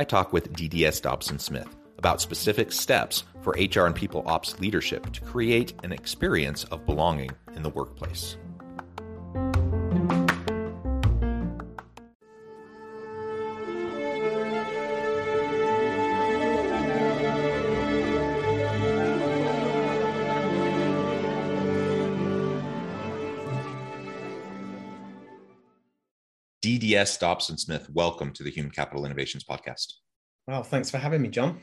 I 0.00 0.04
talk 0.04 0.32
with 0.32 0.52
DDS 0.52 1.02
Dobson 1.02 1.40
Smith 1.40 1.74
about 1.98 2.20
specific 2.20 2.70
steps 2.70 3.24
for 3.40 3.56
HR 3.58 3.86
and 3.86 3.96
people 3.96 4.22
ops 4.26 4.60
leadership 4.60 5.12
to 5.12 5.20
create 5.22 5.74
an 5.82 5.90
experience 5.90 6.62
of 6.64 6.86
belonging 6.86 7.32
in 7.56 7.64
the 7.64 7.70
workplace. 7.70 8.36
DDS 26.98 27.20
Dobson 27.20 27.56
Smith, 27.56 27.88
welcome 27.90 28.32
to 28.32 28.42
the 28.42 28.50
Human 28.50 28.72
Capital 28.72 29.06
Innovations 29.06 29.44
Podcast. 29.44 29.92
Well, 30.48 30.64
thanks 30.64 30.90
for 30.90 30.98
having 30.98 31.22
me, 31.22 31.28
John. 31.28 31.60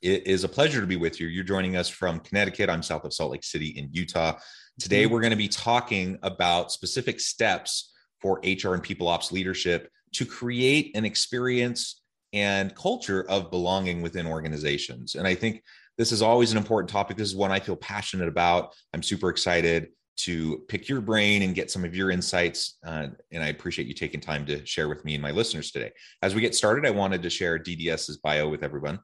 It 0.00 0.28
is 0.28 0.44
a 0.44 0.48
pleasure 0.48 0.80
to 0.80 0.86
be 0.86 0.94
with 0.94 1.18
you. 1.18 1.26
You're 1.26 1.42
joining 1.42 1.76
us 1.76 1.88
from 1.88 2.20
Connecticut. 2.20 2.70
I'm 2.70 2.84
south 2.84 3.04
of 3.04 3.12
Salt 3.12 3.32
Lake 3.32 3.42
City 3.42 3.70
in 3.70 3.88
Utah. 3.90 4.38
Today, 4.78 5.02
mm-hmm. 5.02 5.12
we're 5.12 5.22
going 5.22 5.32
to 5.32 5.36
be 5.36 5.48
talking 5.48 6.20
about 6.22 6.70
specific 6.70 7.18
steps 7.18 7.92
for 8.20 8.40
HR 8.44 8.74
and 8.74 8.82
people 8.82 9.08
ops 9.08 9.32
leadership 9.32 9.90
to 10.12 10.24
create 10.24 10.96
an 10.96 11.04
experience 11.04 12.00
and 12.32 12.72
culture 12.76 13.28
of 13.28 13.50
belonging 13.50 14.02
within 14.02 14.24
organizations. 14.24 15.16
And 15.16 15.26
I 15.26 15.34
think 15.34 15.64
this 15.98 16.12
is 16.12 16.22
always 16.22 16.52
an 16.52 16.58
important 16.58 16.90
topic. 16.90 17.16
This 17.16 17.28
is 17.28 17.34
one 17.34 17.50
I 17.50 17.58
feel 17.58 17.76
passionate 17.76 18.28
about. 18.28 18.72
I'm 18.94 19.02
super 19.02 19.30
excited 19.30 19.88
to 20.16 20.64
pick 20.68 20.88
your 20.88 21.00
brain 21.00 21.42
and 21.42 21.54
get 21.54 21.70
some 21.70 21.84
of 21.84 21.94
your 21.94 22.10
insights. 22.10 22.78
Uh, 22.84 23.08
and 23.32 23.42
I 23.42 23.48
appreciate 23.48 23.88
you 23.88 23.94
taking 23.94 24.20
time 24.20 24.46
to 24.46 24.64
share 24.64 24.88
with 24.88 25.04
me 25.04 25.14
and 25.14 25.22
my 25.22 25.30
listeners 25.30 25.70
today. 25.70 25.90
As 26.22 26.34
we 26.34 26.40
get 26.40 26.54
started, 26.54 26.86
I 26.86 26.90
wanted 26.90 27.22
to 27.22 27.30
share 27.30 27.58
DDS's 27.58 28.18
bio 28.18 28.48
with 28.48 28.62
everyone. 28.62 28.98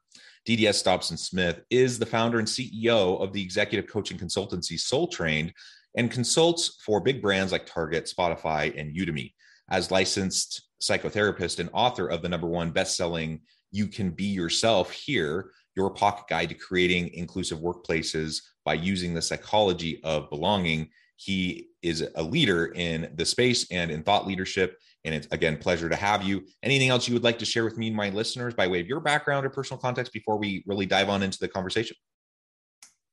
DDS 0.49 0.83
Dobson 0.83 1.17
Smith 1.17 1.61
is 1.71 1.99
the 1.99 2.07
founder 2.07 2.39
and 2.39 2.49
CEO 2.49 3.21
of 3.21 3.33
the 3.33 3.43
executive 3.43 3.91
coaching 3.91 4.19
consultancy 4.19 4.79
Soul 4.79 5.07
Trained 5.07 5.53
and 5.97 6.11
consults 6.11 6.81
for 6.85 7.01
big 7.01 7.21
brands 7.21 7.53
like 7.53 7.67
Target, 7.67 8.13
Spotify, 8.17 8.79
and 8.79 8.97
Udemy. 8.97 9.33
As 9.71 9.91
licensed 9.91 10.63
psychotherapist 10.83 11.59
and 11.59 11.71
author 11.73 12.09
of 12.09 12.23
the 12.23 12.29
number 12.29 12.49
one 12.49 12.71
best-selling 12.71 13.41
You 13.71 13.87
Can 13.87 14.11
Be 14.11 14.25
Yourself 14.25 14.91
Here, 14.91 15.51
your 15.77 15.91
pocket 15.91 16.25
guide 16.29 16.49
to 16.49 16.55
creating 16.55 17.11
inclusive 17.15 17.61
workplaces 17.61 18.43
by 18.65 18.75
using 18.75 19.15
the 19.15 19.23
psychology 19.23 20.01
of 20.03 20.29
belonging 20.29 20.89
he 21.17 21.69
is 21.83 22.07
a 22.15 22.23
leader 22.23 22.67
in 22.67 23.13
the 23.15 23.25
space 23.25 23.67
and 23.71 23.91
in 23.91 24.03
thought 24.03 24.27
leadership. 24.27 24.79
And 25.05 25.15
it's 25.15 25.27
again, 25.31 25.59
pleasure 25.59 25.89
to 25.89 25.97
have 25.97 26.23
you. 26.23 26.45
Anything 26.63 26.89
else 26.89 27.09
you 27.09 27.15
would 27.15 27.25
like 27.25 27.39
to 27.41 27.45
share 27.45 27.65
with 27.65 27.77
me 27.77 27.89
and 27.89 27.97
my 27.97 28.11
listeners 28.11 28.55
by 28.55 28.69
way 28.69 28.81
of 28.81 28.87
your 28.87 29.01
background 29.01 29.45
or 29.45 29.51
personal 29.51 29.81
context 29.81 30.13
before 30.13 30.39
we 30.39 30.65
really 30.67 30.87
dive 30.87 31.09
on 31.09 31.23
into 31.23 31.39
the 31.39 31.49
conversation? 31.49 31.97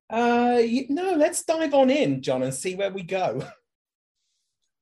Uh, 0.09 0.61
no, 0.89 1.13
let's 1.13 1.43
dive 1.43 1.73
on 1.73 1.89
in, 1.89 2.21
John, 2.21 2.41
and 2.43 2.53
see 2.53 2.75
where 2.75 2.91
we 2.91 3.03
go. 3.03 3.43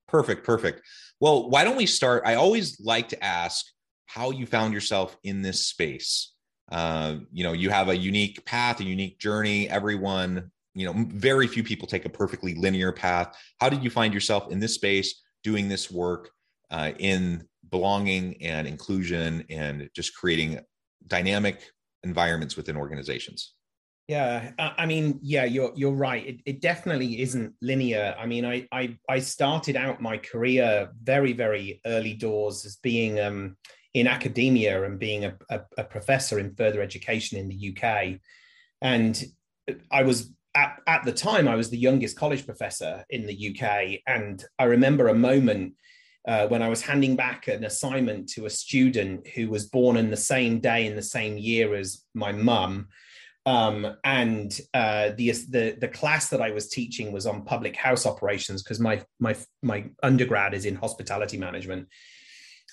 Perfect, 0.07 0.45
perfect. 0.45 0.81
Well, 1.19 1.49
why 1.49 1.65
don't 1.65 1.75
we 1.75 1.85
start? 1.85 2.23
I 2.25 2.35
always 2.35 2.79
like 2.79 3.09
to 3.09 3.21
ask 3.21 3.65
how 4.05 4.31
you 4.31 4.45
found 4.45 4.73
yourself 4.73 5.17
in 5.23 5.41
this 5.41 5.65
space. 5.65 6.33
Uh, 6.71 7.17
you 7.31 7.43
know, 7.43 7.53
you 7.53 7.69
have 7.69 7.89
a 7.89 7.97
unique 7.97 8.45
path, 8.45 8.79
a 8.79 8.83
unique 8.83 9.19
journey. 9.19 9.69
Everyone 9.69 10.51
you 10.77 10.85
know 10.85 10.93
very 11.09 11.47
few 11.47 11.63
people 11.63 11.87
take 11.87 12.05
a 12.05 12.09
perfectly 12.09 12.53
linear 12.53 12.91
path. 12.91 13.35
How 13.59 13.67
did 13.67 13.83
you 13.83 13.89
find 13.89 14.13
yourself 14.13 14.51
in 14.51 14.59
this 14.59 14.75
space 14.75 15.23
doing 15.43 15.67
this 15.67 15.89
work 15.89 16.29
uh, 16.69 16.91
in 16.99 17.43
belonging 17.69 18.41
and 18.43 18.67
inclusion 18.67 19.43
and 19.49 19.89
just 19.95 20.15
creating 20.15 20.59
dynamic 21.07 21.63
environments 22.03 22.55
within 22.55 22.77
organizations? 22.77 23.53
Yeah 24.07 24.51
i 24.57 24.85
mean 24.85 25.19
yeah 25.21 25.43
you're 25.43 25.73
you're 25.75 25.91
right. 25.91 26.25
It, 26.25 26.37
it 26.45 26.61
definitely 26.61 27.21
isn't 27.21 27.53
linear. 27.61 28.15
I 28.17 28.25
mean 28.25 28.45
I, 28.45 28.67
I 28.71 28.97
i 29.09 29.19
started 29.19 29.75
out 29.75 30.01
my 30.01 30.17
career 30.17 30.89
very 31.03 31.33
very 31.33 31.81
early 31.85 32.13
doors 32.13 32.65
as 32.65 32.77
being 32.77 33.19
um 33.19 33.57
in 33.93 34.07
academia 34.07 34.83
and 34.83 34.99
being 34.99 35.25
a, 35.25 35.35
a, 35.49 35.61
a 35.79 35.83
professor 35.83 36.37
in 36.37 36.53
further 36.55 36.81
education 36.81 37.39
in 37.39 37.47
the 37.49 37.59
uk 37.71 38.19
and 38.81 39.23
i 39.91 40.03
was 40.03 40.31
at, 40.57 40.81
at 40.87 41.05
the 41.05 41.11
time, 41.11 41.47
I 41.47 41.55
was 41.55 41.69
the 41.69 41.77
youngest 41.77 42.17
college 42.17 42.45
professor 42.45 43.05
in 43.11 43.27
the 43.27 43.55
UK. 43.55 43.99
And 44.07 44.43
I 44.57 44.63
remember 44.63 45.07
a 45.07 45.13
moment 45.13 45.75
uh, 46.27 46.47
when 46.47 46.63
I 46.63 46.67
was 46.67 46.81
handing 46.81 47.15
back 47.15 47.47
an 47.47 47.63
assignment 47.63 48.27
to 48.29 48.47
a 48.47 48.49
student 48.49 49.27
who 49.27 49.49
was 49.51 49.67
born 49.67 49.97
in 49.97 50.09
the 50.09 50.17
same 50.17 50.59
day 50.59 50.87
in 50.87 50.95
the 50.95 51.03
same 51.03 51.37
year 51.37 51.75
as 51.75 52.03
my 52.15 52.31
mum. 52.31 52.87
Um, 53.45 53.95
and 54.03 54.59
uh, 54.73 55.11
the, 55.15 55.31
the 55.49 55.77
the 55.79 55.87
class 55.87 56.29
that 56.29 56.41
I 56.41 56.51
was 56.51 56.67
teaching 56.67 57.13
was 57.13 57.25
on 57.25 57.45
public 57.45 57.77
house 57.77 58.05
operations 58.05 58.61
because 58.61 58.79
my 58.79 59.05
my 59.19 59.37
my 59.61 59.85
undergrad 60.03 60.53
is 60.53 60.65
in 60.65 60.75
hospitality 60.75 61.37
management. 61.37 61.87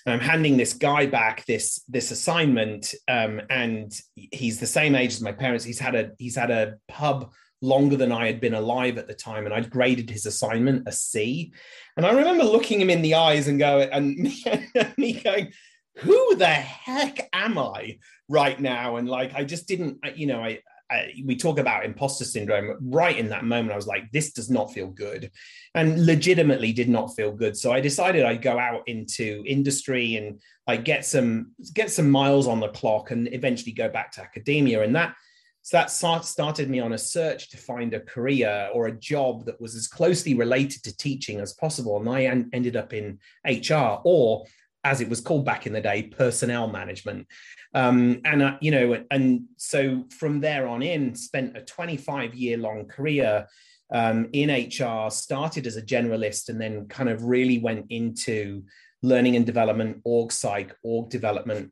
And 0.05 0.13
I'm 0.13 0.27
handing 0.27 0.57
this 0.57 0.73
guy 0.73 1.05
back 1.05 1.45
this 1.45 1.81
this 1.87 2.11
assignment, 2.11 2.93
um, 3.07 3.41
and 3.49 3.93
he's 4.15 4.59
the 4.59 4.67
same 4.67 4.95
age 4.95 5.13
as 5.13 5.21
my 5.21 5.31
parents. 5.31 5.63
He's 5.63 5.79
had 5.79 5.95
a 5.95 6.11
he's 6.17 6.35
had 6.35 6.51
a 6.51 6.75
pub 6.89 7.31
longer 7.65 7.97
than 7.97 8.11
I 8.11 8.27
had 8.27 8.39
been 8.39 8.53
alive 8.53 8.97
at 8.97 9.07
the 9.07 9.13
time, 9.13 9.45
and 9.45 9.53
I'd 9.53 9.69
graded 9.69 10.09
his 10.09 10.25
assignment 10.25 10.87
a 10.87 10.91
C. 10.91 11.51
And 11.97 12.05
I 12.05 12.11
remember 12.11 12.43
looking 12.43 12.79
him 12.79 12.89
in 12.89 13.01
the 13.01 13.15
eyes 13.15 13.47
and 13.47 13.59
go 13.59 13.79
and 13.79 14.15
me 14.97 15.13
going, 15.13 15.51
"Who 15.97 16.35
the 16.35 16.47
heck 16.47 17.29
am 17.33 17.57
I 17.57 17.97
right 18.29 18.59
now?" 18.59 18.97
And 18.97 19.09
like 19.09 19.33
I 19.33 19.43
just 19.43 19.67
didn't, 19.67 19.99
you 20.15 20.27
know, 20.27 20.41
I, 20.41 20.59
I 20.89 21.13
we 21.25 21.35
talk 21.35 21.57
about 21.59 21.85
imposter 21.85 22.25
syndrome. 22.25 22.77
Right 22.81 23.17
in 23.17 23.29
that 23.29 23.45
moment, 23.45 23.73
I 23.73 23.77
was 23.77 23.87
like, 23.87 24.11
"This 24.11 24.31
does 24.31 24.49
not 24.49 24.71
feel 24.71 24.87
good," 24.87 25.31
and 25.73 26.05
legitimately 26.05 26.73
did 26.73 26.89
not 26.89 27.15
feel 27.15 27.31
good. 27.31 27.57
So 27.57 27.71
I 27.71 27.81
decided 27.81 28.23
I'd 28.23 28.41
go 28.41 28.59
out 28.59 28.87
into 28.87 29.43
industry 29.47 30.15
and 30.15 30.39
like 30.67 30.85
get 30.85 31.05
some 31.05 31.51
get 31.73 31.89
some 31.89 32.09
miles 32.09 32.47
on 32.47 32.59
the 32.59 32.69
clock, 32.69 33.11
and 33.11 33.33
eventually 33.33 33.71
go 33.71 33.89
back 33.89 34.11
to 34.13 34.21
academia. 34.21 34.83
And 34.83 34.95
that 34.95 35.15
so 35.65 35.77
that 35.77 35.89
started 35.89 36.69
me 36.69 36.79
on 36.79 36.93
a 36.93 36.97
search 36.97 37.49
to 37.49 37.57
find 37.57 37.95
a 37.95 37.99
career 37.99 38.69
or 38.71 38.85
a 38.85 38.95
job 38.95 39.45
that 39.45 39.59
was 39.59 39.73
as 39.73 39.87
closely 39.87 40.35
related 40.35 40.83
to 40.83 40.95
teaching 40.95 41.39
as 41.39 41.53
possible. 41.53 41.97
And 41.97 42.07
I 42.07 42.25
ended 42.53 42.75
up 42.75 42.93
in 42.93 43.17
HR, 43.43 43.99
or 44.03 44.45
as 44.83 45.01
it 45.01 45.09
was 45.09 45.21
called 45.21 45.43
back 45.43 45.65
in 45.65 45.73
the 45.73 45.81
day, 45.81 46.03
personnel 46.03 46.67
management. 46.67 47.25
Um, 47.73 48.21
and 48.25 48.43
uh, 48.43 48.57
you 48.61 48.69
know, 48.69 49.03
and 49.09 49.45
so 49.57 50.03
from 50.11 50.39
there 50.39 50.67
on 50.67 50.83
in, 50.83 51.15
spent 51.15 51.57
a 51.57 51.61
25 51.61 52.35
year 52.35 52.57
long 52.57 52.85
career 52.85 53.47
um, 53.91 54.29
in 54.33 54.51
HR. 54.51 55.09
Started 55.09 55.65
as 55.65 55.77
a 55.77 55.81
generalist, 55.81 56.49
and 56.49 56.61
then 56.61 56.87
kind 56.89 57.09
of 57.09 57.23
really 57.23 57.57
went 57.57 57.87
into 57.89 58.65
learning 59.01 59.35
and 59.35 59.47
development, 59.47 60.01
org 60.03 60.31
psych, 60.31 60.75
org 60.83 61.09
development. 61.09 61.71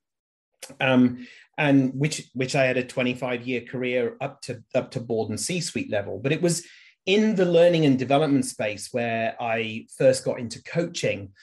Um, 0.81 1.27
and 1.57 1.93
which 1.93 2.29
which 2.33 2.55
I 2.55 2.65
had 2.65 2.77
a 2.77 2.83
25 2.83 3.47
year 3.47 3.61
career 3.61 4.17
up 4.21 4.41
to 4.43 4.63
up 4.73 4.91
to 4.91 4.99
board 4.99 5.29
and 5.29 5.39
C-suite 5.39 5.91
level. 5.91 6.19
But 6.19 6.31
it 6.31 6.41
was 6.41 6.65
in 7.05 7.35
the 7.35 7.45
learning 7.45 7.85
and 7.85 7.99
development 7.99 8.45
space 8.45 8.89
where 8.91 9.35
I 9.39 9.87
first 9.97 10.23
got 10.23 10.39
into 10.39 10.63
coaching. 10.63 11.33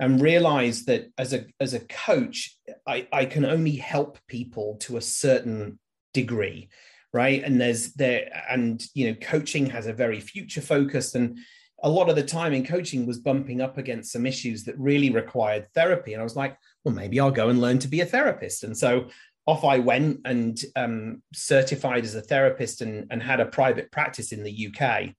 and 0.00 0.22
realized 0.22 0.86
that 0.86 1.10
as 1.18 1.34
a 1.34 1.44
as 1.60 1.74
a 1.74 1.80
coach, 1.80 2.56
I, 2.86 3.06
I 3.12 3.26
can 3.26 3.44
only 3.44 3.76
help 3.76 4.18
people 4.28 4.76
to 4.80 4.96
a 4.96 5.02
certain 5.02 5.78
degree, 6.14 6.70
right? 7.12 7.44
And 7.44 7.60
there's 7.60 7.92
there 7.94 8.30
and 8.48 8.82
you 8.94 9.08
know, 9.08 9.14
coaching 9.20 9.66
has 9.66 9.86
a 9.86 9.92
very 9.92 10.20
future 10.20 10.62
focused 10.62 11.14
and 11.14 11.38
a 11.82 11.88
lot 11.88 12.08
of 12.10 12.16
the 12.16 12.22
time 12.22 12.52
in 12.52 12.64
coaching 12.64 13.06
was 13.06 13.18
bumping 13.18 13.60
up 13.60 13.78
against 13.78 14.12
some 14.12 14.26
issues 14.26 14.64
that 14.64 14.78
really 14.78 15.10
required 15.10 15.66
therapy. 15.74 16.12
And 16.12 16.20
I 16.20 16.24
was 16.24 16.36
like, 16.36 16.56
well, 16.84 16.94
maybe 16.94 17.18
I'll 17.18 17.30
go 17.30 17.48
and 17.48 17.60
learn 17.60 17.78
to 17.80 17.88
be 17.88 18.00
a 18.00 18.06
therapist. 18.06 18.64
And 18.64 18.76
so 18.76 19.08
off 19.50 19.64
I 19.64 19.78
went 19.78 20.20
and 20.24 20.60
um, 20.76 21.22
certified 21.34 22.04
as 22.04 22.14
a 22.14 22.22
therapist 22.22 22.80
and, 22.80 23.06
and 23.10 23.22
had 23.22 23.40
a 23.40 23.46
private 23.46 23.90
practice 23.90 24.32
in 24.32 24.44
the 24.44 24.68
UK. 24.68 25.10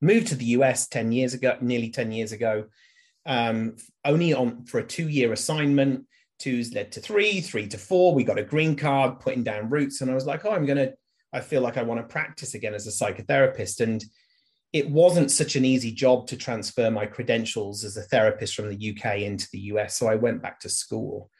Moved 0.00 0.28
to 0.28 0.34
the 0.34 0.46
US 0.56 0.88
10 0.88 1.12
years 1.12 1.32
ago, 1.32 1.56
nearly 1.60 1.90
10 1.90 2.10
years 2.10 2.32
ago, 2.32 2.64
um, 3.24 3.76
only 4.04 4.34
on 4.34 4.64
for 4.64 4.80
a 4.80 4.86
two 4.86 5.08
year 5.08 5.32
assignment. 5.32 6.06
Two's 6.40 6.74
led 6.74 6.90
to 6.92 7.00
three, 7.00 7.40
three 7.40 7.68
to 7.68 7.78
four. 7.78 8.12
We 8.12 8.24
got 8.24 8.38
a 8.38 8.42
green 8.42 8.74
card, 8.74 9.20
putting 9.20 9.44
down 9.44 9.70
roots. 9.70 10.00
And 10.00 10.10
I 10.10 10.14
was 10.14 10.26
like, 10.26 10.44
oh, 10.44 10.50
I'm 10.50 10.66
going 10.66 10.78
to, 10.78 10.92
I 11.32 11.40
feel 11.40 11.60
like 11.60 11.76
I 11.76 11.84
want 11.84 12.00
to 12.00 12.12
practice 12.12 12.54
again 12.54 12.74
as 12.74 12.88
a 12.88 12.90
psychotherapist. 12.90 13.80
And 13.80 14.04
it 14.72 14.90
wasn't 14.90 15.30
such 15.30 15.54
an 15.54 15.64
easy 15.64 15.92
job 15.92 16.26
to 16.26 16.36
transfer 16.36 16.90
my 16.90 17.06
credentials 17.06 17.84
as 17.84 17.96
a 17.96 18.02
therapist 18.02 18.56
from 18.56 18.68
the 18.68 18.90
UK 18.90 19.18
into 19.18 19.48
the 19.52 19.60
US. 19.60 19.96
So 19.96 20.08
I 20.08 20.16
went 20.16 20.42
back 20.42 20.58
to 20.60 20.68
school 20.68 21.30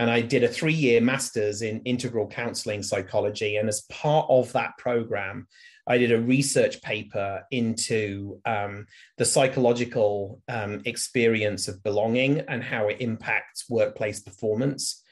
and 0.00 0.10
I 0.10 0.22
did 0.22 0.42
a 0.42 0.48
three 0.48 0.72
year 0.72 1.02
master's 1.02 1.60
in 1.60 1.82
integral 1.82 2.26
counseling 2.26 2.82
psychology. 2.82 3.56
And 3.56 3.68
as 3.68 3.82
part 3.82 4.26
of 4.30 4.50
that 4.52 4.78
program, 4.78 5.46
I 5.86 5.98
did 5.98 6.10
a 6.10 6.20
research 6.20 6.80
paper 6.80 7.44
into 7.50 8.40
um, 8.46 8.86
the 9.18 9.26
psychological 9.26 10.40
um, 10.48 10.80
experience 10.86 11.68
of 11.68 11.82
belonging 11.82 12.40
and 12.48 12.64
how 12.64 12.88
it 12.88 12.96
impacts 13.00 13.68
workplace 13.68 14.20
performance. 14.20 15.02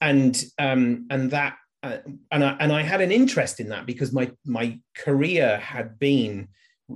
And, 0.00 0.42
um, 0.58 1.06
and 1.10 1.30
that 1.30 1.54
uh, 1.84 1.98
and 2.32 2.42
I, 2.42 2.56
and 2.58 2.72
I 2.72 2.82
had 2.82 3.02
an 3.02 3.12
interest 3.12 3.60
in 3.60 3.68
that 3.68 3.84
because 3.86 4.10
my 4.10 4.32
my 4.46 4.80
career 4.96 5.58
had 5.58 5.98
been 5.98 6.48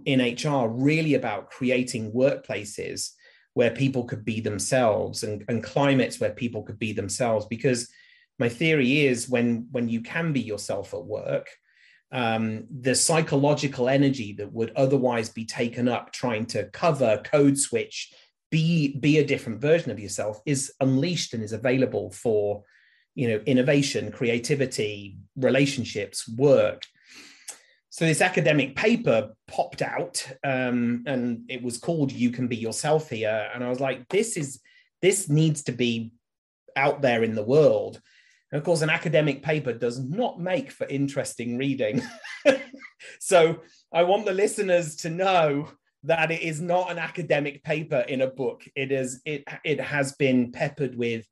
in 0.06 0.20
HR 0.20 0.66
really 0.66 1.12
about 1.12 1.50
creating 1.50 2.10
workplaces 2.12 3.10
where 3.58 3.72
people 3.72 4.04
could 4.04 4.24
be 4.24 4.38
themselves 4.40 5.24
and, 5.24 5.44
and 5.48 5.64
climates 5.64 6.20
where 6.20 6.30
people 6.30 6.62
could 6.62 6.78
be 6.78 6.92
themselves. 6.92 7.44
Because 7.46 7.90
my 8.38 8.48
theory 8.48 9.04
is 9.04 9.28
when 9.28 9.66
when 9.72 9.88
you 9.88 10.00
can 10.00 10.32
be 10.32 10.40
yourself 10.40 10.94
at 10.94 11.04
work, 11.04 11.48
um, 12.12 12.68
the 12.70 12.94
psychological 12.94 13.88
energy 13.88 14.32
that 14.34 14.52
would 14.52 14.70
otherwise 14.76 15.28
be 15.28 15.44
taken 15.44 15.88
up 15.88 16.12
trying 16.12 16.46
to 16.46 16.70
cover, 16.70 17.20
code 17.24 17.58
switch, 17.58 18.12
be 18.52 18.96
be 18.96 19.18
a 19.18 19.26
different 19.26 19.60
version 19.60 19.90
of 19.90 19.98
yourself 19.98 20.40
is 20.46 20.72
unleashed 20.78 21.34
and 21.34 21.42
is 21.42 21.52
available 21.52 22.12
for 22.12 22.62
you 23.16 23.26
know 23.26 23.40
innovation 23.44 24.12
creativity 24.12 25.18
relationships 25.34 26.28
work 26.28 26.82
so 27.98 28.04
this 28.04 28.20
academic 28.20 28.76
paper 28.76 29.34
popped 29.48 29.82
out 29.82 30.24
um, 30.44 31.02
and 31.08 31.42
it 31.48 31.60
was 31.60 31.78
called 31.78 32.12
you 32.12 32.30
can 32.30 32.46
be 32.46 32.54
yourself 32.54 33.10
here. 33.10 33.50
And 33.52 33.64
i 33.64 33.68
was 33.68 33.80
like 33.80 34.08
this 34.08 34.36
is 34.36 34.60
this 35.02 35.28
needs 35.28 35.64
to 35.64 35.72
be 35.72 36.12
out 36.76 37.02
there 37.02 37.24
in 37.24 37.34
the 37.34 37.42
world. 37.42 38.00
And 38.52 38.58
of 38.60 38.64
course 38.64 38.82
an 38.82 38.88
academic 38.88 39.42
paper 39.42 39.72
does 39.72 39.98
not 39.98 40.38
make 40.40 40.70
for 40.70 40.86
interesting 40.86 41.58
reading. 41.58 42.00
So 43.18 43.62
i 43.92 44.04
want 44.04 44.26
the 44.26 44.32
listeners 44.32 44.94
to 44.96 45.10
know 45.10 45.68
that 46.04 46.30
it 46.30 46.42
is 46.42 46.60
not 46.60 46.92
an 46.92 46.98
academic 46.98 47.64
paper 47.64 48.04
in 48.08 48.20
a 48.20 48.28
book. 48.28 48.62
It 48.76 48.92
is 48.92 49.20
it 49.24 49.42
it 49.64 49.80
has 49.80 50.12
been 50.12 50.52
peppered 50.52 50.94
with 50.96 51.26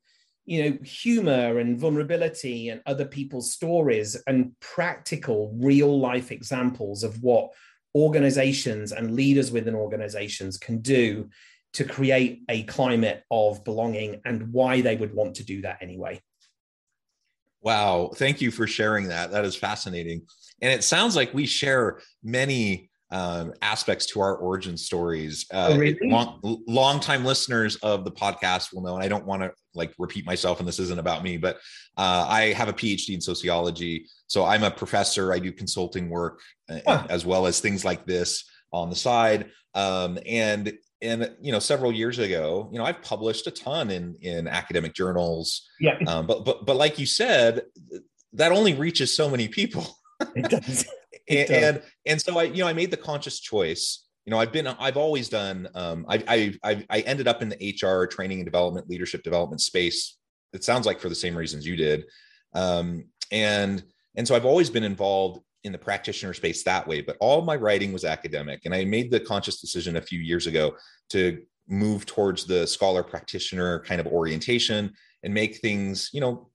you 0.47 0.63
know 0.63 0.77
humor 0.81 1.59
and 1.59 1.77
vulnerability 1.77 2.69
and 2.69 2.81
other 2.85 3.05
people's 3.05 3.53
stories 3.53 4.15
and 4.27 4.57
practical 4.61 5.53
real 5.59 5.99
life 5.99 6.31
examples 6.31 7.03
of 7.03 7.21
what 7.21 7.51
organizations 7.93 8.93
and 8.93 9.15
leaders 9.15 9.51
within 9.51 9.75
organizations 9.75 10.57
can 10.57 10.79
do 10.79 11.29
to 11.73 11.83
create 11.83 12.43
a 12.49 12.63
climate 12.63 13.23
of 13.29 13.63
belonging 13.65 14.21
and 14.25 14.51
why 14.53 14.81
they 14.81 14.95
would 14.95 15.13
want 15.13 15.35
to 15.35 15.43
do 15.43 15.61
that 15.61 15.77
anyway. 15.81 16.19
Wow. 17.61 18.11
Thank 18.15 18.39
you 18.39 18.49
for 18.49 18.65
sharing 18.67 19.09
that. 19.09 19.31
That 19.31 19.43
is 19.43 19.55
fascinating. 19.55 20.21
And 20.61 20.71
it 20.71 20.83
sounds 20.83 21.15
like 21.15 21.33
we 21.33 21.45
share 21.45 21.99
many 22.23 22.89
um, 23.11 23.53
aspects 23.61 24.05
to 24.07 24.19
our 24.19 24.35
origin 24.35 24.77
stories. 24.77 25.45
Uh, 25.51 25.69
oh, 25.71 25.77
really? 25.77 25.97
long, 26.03 26.39
long 26.67 26.99
time 26.99 27.23
listeners 27.23 27.75
of 27.77 28.03
the 28.03 28.11
podcast 28.11 28.73
will 28.73 28.81
know, 28.81 28.95
and 28.95 29.03
I 29.03 29.07
don't 29.07 29.25
want 29.25 29.43
to 29.43 29.51
like 29.73 29.93
repeat 29.97 30.25
myself, 30.25 30.59
and 30.59 30.67
this 30.67 30.79
isn't 30.79 30.99
about 30.99 31.23
me, 31.23 31.37
but 31.37 31.57
uh, 31.97 32.25
I 32.27 32.53
have 32.53 32.67
a 32.67 32.73
PhD 32.73 33.13
in 33.13 33.21
sociology, 33.21 34.05
so 34.27 34.43
I'm 34.45 34.63
a 34.63 34.71
professor. 34.71 35.33
I 35.33 35.39
do 35.39 35.51
consulting 35.51 36.09
work 36.09 36.41
uh, 36.69 36.79
huh. 36.85 37.07
as 37.09 37.25
well 37.25 37.45
as 37.45 37.59
things 37.59 37.85
like 37.85 38.05
this 38.05 38.43
on 38.71 38.89
the 38.89 38.95
side, 38.95 39.51
um, 39.73 40.19
and 40.25 40.73
and 41.01 41.31
you 41.41 41.51
know 41.51 41.59
several 41.59 41.91
years 41.91 42.17
ago 42.17 42.69
you 42.71 42.79
know 42.79 42.83
i've 42.83 43.01
published 43.03 43.45
a 43.45 43.51
ton 43.51 43.91
in 43.91 44.15
in 44.21 44.47
academic 44.47 44.93
journals 44.93 45.67
yeah 45.79 45.95
um, 46.07 46.25
but 46.25 46.43
but 46.43 46.65
but 46.65 46.75
like 46.75 46.97
you 46.97 47.05
said 47.05 47.61
that 48.33 48.51
only 48.51 48.73
reaches 48.73 49.15
so 49.15 49.29
many 49.29 49.47
people 49.47 49.95
it 50.35 50.49
does 50.49 50.87
and, 51.29 51.49
and, 51.49 51.81
and 52.05 52.21
so 52.21 52.37
I, 52.39 52.43
you 52.43 52.63
know, 52.63 52.67
I 52.67 52.73
made 52.73 52.91
the 52.91 52.97
conscious 52.97 53.39
choice. 53.39 54.05
You 54.25 54.31
know, 54.31 54.39
I've 54.39 54.51
been, 54.51 54.67
I've 54.67 54.97
always 54.97 55.29
done. 55.29 55.67
Um, 55.73 56.05
I, 56.09 56.53
I, 56.63 56.85
I 56.89 56.99
ended 57.01 57.27
up 57.27 57.41
in 57.41 57.49
the 57.49 57.75
HR 57.81 58.07
training 58.07 58.39
and 58.39 58.45
development, 58.45 58.89
leadership 58.89 59.23
development 59.23 59.61
space. 59.61 60.17
It 60.53 60.63
sounds 60.63 60.85
like 60.85 60.99
for 60.99 61.09
the 61.09 61.15
same 61.15 61.35
reasons 61.35 61.65
you 61.65 61.75
did, 61.75 62.05
um, 62.53 63.05
and 63.31 63.83
and 64.15 64.27
so 64.27 64.35
I've 64.35 64.45
always 64.45 64.69
been 64.69 64.83
involved 64.83 65.41
in 65.63 65.71
the 65.71 65.77
practitioner 65.77 66.33
space 66.33 66.63
that 66.63 66.87
way. 66.87 67.01
But 67.01 67.17
all 67.19 67.41
my 67.41 67.55
writing 67.55 67.91
was 67.93 68.05
academic, 68.05 68.61
and 68.65 68.73
I 68.73 68.85
made 68.85 69.11
the 69.11 69.19
conscious 69.19 69.59
decision 69.59 69.97
a 69.97 70.01
few 70.01 70.19
years 70.19 70.47
ago 70.47 70.75
to 71.09 71.41
move 71.67 72.05
towards 72.05 72.45
the 72.45 72.65
scholar 72.65 73.03
practitioner 73.03 73.81
kind 73.81 73.99
of 73.99 74.07
orientation 74.07 74.93
and 75.23 75.33
make 75.33 75.57
things, 75.57 76.09
you 76.13 76.21
know, 76.21 76.49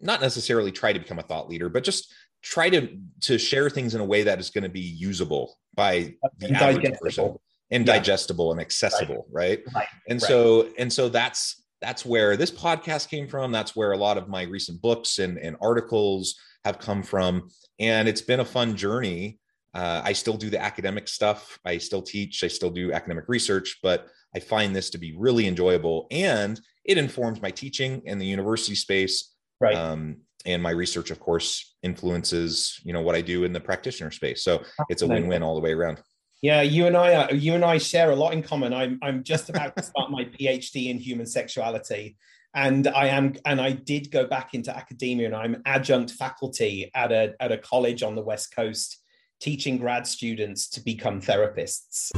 not 0.00 0.20
necessarily 0.20 0.72
try 0.72 0.92
to 0.92 0.98
become 0.98 1.18
a 1.18 1.22
thought 1.22 1.48
leader, 1.48 1.68
but 1.68 1.84
just 1.84 2.12
try 2.42 2.70
to 2.70 2.98
to 3.20 3.38
share 3.38 3.68
things 3.68 3.94
in 3.94 4.00
a 4.00 4.04
way 4.04 4.22
that 4.22 4.38
is 4.38 4.50
going 4.50 4.64
to 4.64 4.70
be 4.70 4.80
usable 4.80 5.58
by 5.74 6.14
the 6.38 6.46
and 6.46 6.56
average 6.56 6.98
person 7.00 7.36
and 7.70 7.86
yeah. 7.86 7.94
digestible 7.94 8.52
and 8.52 8.60
accessible 8.60 9.26
right, 9.30 9.62
right. 9.66 9.74
right. 9.74 9.86
and 10.08 10.22
right. 10.22 10.28
so 10.28 10.68
and 10.78 10.92
so 10.92 11.08
that's 11.08 11.64
that's 11.80 12.04
where 12.04 12.36
this 12.36 12.50
podcast 12.50 13.08
came 13.08 13.28
from. 13.28 13.52
That's 13.52 13.76
where 13.76 13.92
a 13.92 13.96
lot 13.96 14.18
of 14.18 14.28
my 14.28 14.42
recent 14.42 14.82
books 14.82 15.20
and, 15.20 15.38
and 15.38 15.56
articles 15.60 16.34
have 16.64 16.80
come 16.80 17.04
from. 17.04 17.50
And 17.78 18.08
it's 18.08 18.20
been 18.20 18.40
a 18.40 18.44
fun 18.44 18.76
journey. 18.76 19.38
Uh, 19.74 20.00
i 20.02 20.12
still 20.12 20.36
do 20.36 20.50
the 20.50 20.60
academic 20.60 21.06
stuff. 21.06 21.58
I 21.64 21.78
still 21.78 22.02
teach. 22.02 22.42
I 22.42 22.48
still 22.48 22.70
do 22.70 22.92
academic 22.92 23.24
research 23.28 23.78
but 23.82 24.08
i 24.34 24.40
find 24.40 24.74
this 24.76 24.90
to 24.90 24.98
be 24.98 25.14
really 25.16 25.46
enjoyable. 25.46 26.06
And 26.10 26.60
it 26.84 26.98
informs 26.98 27.40
my 27.40 27.50
teaching 27.50 28.02
in 28.06 28.18
the 28.18 28.26
university 28.26 28.74
space. 28.74 29.34
Right. 29.60 29.76
Um, 29.76 30.22
and 30.48 30.62
my 30.62 30.70
research 30.70 31.10
of 31.10 31.20
course 31.20 31.76
influences 31.82 32.80
you 32.84 32.92
know 32.92 33.02
what 33.02 33.14
i 33.14 33.20
do 33.20 33.44
in 33.44 33.52
the 33.52 33.60
practitioner 33.60 34.10
space. 34.10 34.42
So 34.42 34.62
it's 34.88 35.02
a 35.02 35.06
win-win 35.06 35.42
all 35.42 35.54
the 35.54 35.60
way 35.60 35.72
around. 35.72 36.02
Yeah 36.42 36.62
you 36.62 36.86
and 36.86 36.96
i 36.96 37.14
are, 37.14 37.34
you 37.34 37.54
and 37.54 37.64
i 37.64 37.78
share 37.78 38.10
a 38.10 38.16
lot 38.16 38.32
in 38.32 38.42
common. 38.42 38.72
I'm, 38.72 38.98
I'm 39.02 39.22
just 39.22 39.48
about 39.50 39.76
to 39.76 39.82
start 39.82 40.10
my 40.10 40.24
phd 40.24 40.90
in 40.90 40.98
human 40.98 41.26
sexuality 41.26 42.16
and 42.54 42.88
i 42.88 43.06
am 43.08 43.34
and 43.44 43.60
i 43.60 43.72
did 43.72 44.10
go 44.10 44.26
back 44.26 44.54
into 44.54 44.74
academia 44.74 45.26
and 45.26 45.36
i'm 45.36 45.62
adjunct 45.66 46.12
faculty 46.12 46.90
at 46.94 47.12
a, 47.12 47.34
at 47.40 47.52
a 47.52 47.58
college 47.58 48.02
on 48.02 48.14
the 48.14 48.22
west 48.22 48.54
coast 48.54 49.02
teaching 49.40 49.76
grad 49.76 50.06
students 50.06 50.68
to 50.68 50.80
become 50.80 51.20
therapists 51.20 52.10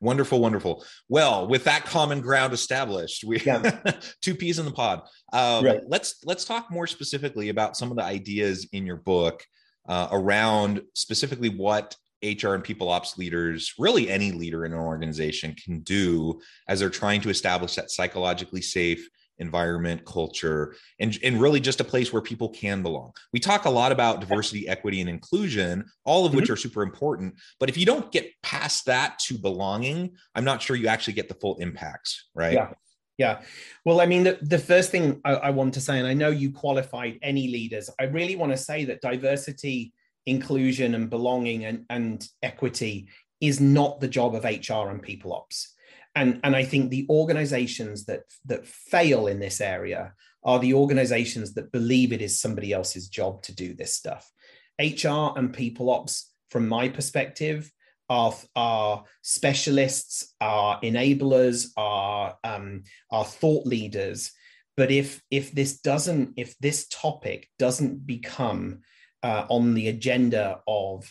Wonderful, 0.00 0.40
wonderful. 0.40 0.84
Well, 1.08 1.46
with 1.46 1.64
that 1.64 1.84
common 1.84 2.22
ground 2.22 2.54
established, 2.54 3.22
we 3.22 3.40
yeah. 3.40 3.80
two 4.22 4.34
peas 4.34 4.58
in 4.58 4.64
the 4.64 4.70
pod. 4.70 5.02
Um, 5.32 5.64
right. 5.64 5.80
Let's 5.86 6.24
let's 6.24 6.44
talk 6.44 6.70
more 6.70 6.86
specifically 6.86 7.50
about 7.50 7.76
some 7.76 7.90
of 7.90 7.98
the 7.98 8.04
ideas 8.04 8.66
in 8.72 8.86
your 8.86 8.96
book 8.96 9.44
uh, 9.88 10.08
around 10.10 10.82
specifically 10.94 11.50
what 11.50 11.96
HR 12.22 12.54
and 12.54 12.64
people 12.64 12.88
ops 12.88 13.18
leaders, 13.18 13.74
really 13.78 14.10
any 14.10 14.32
leader 14.32 14.64
in 14.64 14.72
an 14.72 14.78
organization, 14.78 15.54
can 15.54 15.80
do 15.80 16.40
as 16.68 16.80
they're 16.80 16.90
trying 16.90 17.20
to 17.22 17.30
establish 17.30 17.74
that 17.76 17.90
psychologically 17.90 18.62
safe 18.62 19.06
environment, 19.40 20.04
culture, 20.04 20.74
and, 20.98 21.18
and 21.24 21.40
really 21.40 21.60
just 21.60 21.80
a 21.80 21.84
place 21.84 22.12
where 22.12 22.22
people 22.22 22.48
can 22.50 22.82
belong. 22.82 23.12
We 23.32 23.40
talk 23.40 23.64
a 23.64 23.70
lot 23.70 23.90
about 23.90 24.20
diversity, 24.20 24.68
equity, 24.68 25.00
and 25.00 25.10
inclusion, 25.10 25.84
all 26.04 26.26
of 26.26 26.34
which 26.34 26.44
mm-hmm. 26.44 26.52
are 26.52 26.56
super 26.56 26.82
important. 26.82 27.34
But 27.58 27.68
if 27.68 27.76
you 27.76 27.86
don't 27.86 28.12
get 28.12 28.30
past 28.42 28.86
that 28.86 29.18
to 29.20 29.38
belonging, 29.38 30.12
I'm 30.34 30.44
not 30.44 30.62
sure 30.62 30.76
you 30.76 30.88
actually 30.88 31.14
get 31.14 31.28
the 31.28 31.34
full 31.34 31.56
impacts, 31.56 32.28
right? 32.34 32.54
Yeah. 32.54 32.72
Yeah. 33.18 33.42
Well, 33.84 34.00
I 34.00 34.06
mean, 34.06 34.22
the, 34.22 34.38
the 34.40 34.58
first 34.58 34.90
thing 34.90 35.20
I, 35.26 35.32
I, 35.34 35.50
want 35.50 35.74
to 35.74 35.80
say, 35.82 35.98
and 35.98 36.08
I 36.08 36.14
know 36.14 36.30
you 36.30 36.50
qualified 36.50 37.18
any 37.20 37.48
leaders, 37.48 37.90
I 38.00 38.04
really 38.04 38.34
want 38.34 38.50
to 38.52 38.56
say 38.56 38.86
that 38.86 39.02
diversity, 39.02 39.92
inclusion, 40.24 40.94
and 40.94 41.10
belonging 41.10 41.66
and, 41.66 41.84
and 41.90 42.26
equity 42.42 43.08
is 43.42 43.60
not 43.60 44.00
the 44.00 44.08
job 44.08 44.34
of 44.34 44.44
HR 44.44 44.88
and 44.88 45.02
people 45.02 45.34
ops. 45.34 45.74
And, 46.20 46.38
and 46.44 46.54
I 46.54 46.64
think 46.64 46.90
the 46.90 47.06
organizations 47.08 48.04
that, 48.04 48.24
that 48.44 48.66
fail 48.66 49.26
in 49.26 49.40
this 49.40 49.58
area 49.58 50.12
are 50.44 50.58
the 50.58 50.74
organizations 50.74 51.54
that 51.54 51.72
believe 51.72 52.12
it 52.12 52.20
is 52.20 52.38
somebody 52.38 52.74
else's 52.74 53.08
job 53.08 53.42
to 53.44 53.54
do 53.54 53.72
this 53.72 53.94
stuff. 53.94 54.30
HR 54.78 55.32
and 55.38 55.50
people 55.50 55.88
ops, 55.88 56.30
from 56.50 56.68
my 56.68 56.90
perspective, 56.90 57.72
are, 58.10 58.34
are 58.54 59.04
specialists, 59.22 60.34
are 60.42 60.78
enablers, 60.82 61.68
are, 61.78 62.36
um, 62.44 62.82
are 63.10 63.24
thought 63.24 63.66
leaders. 63.66 64.30
But 64.76 64.90
if, 64.90 65.22
if 65.30 65.52
this 65.52 65.80
doesn't, 65.80 66.34
if 66.36 66.54
this 66.58 66.86
topic 66.88 67.48
doesn't 67.58 68.06
become 68.06 68.80
uh, 69.22 69.46
on 69.48 69.72
the 69.72 69.88
agenda 69.88 70.60
of 70.68 71.10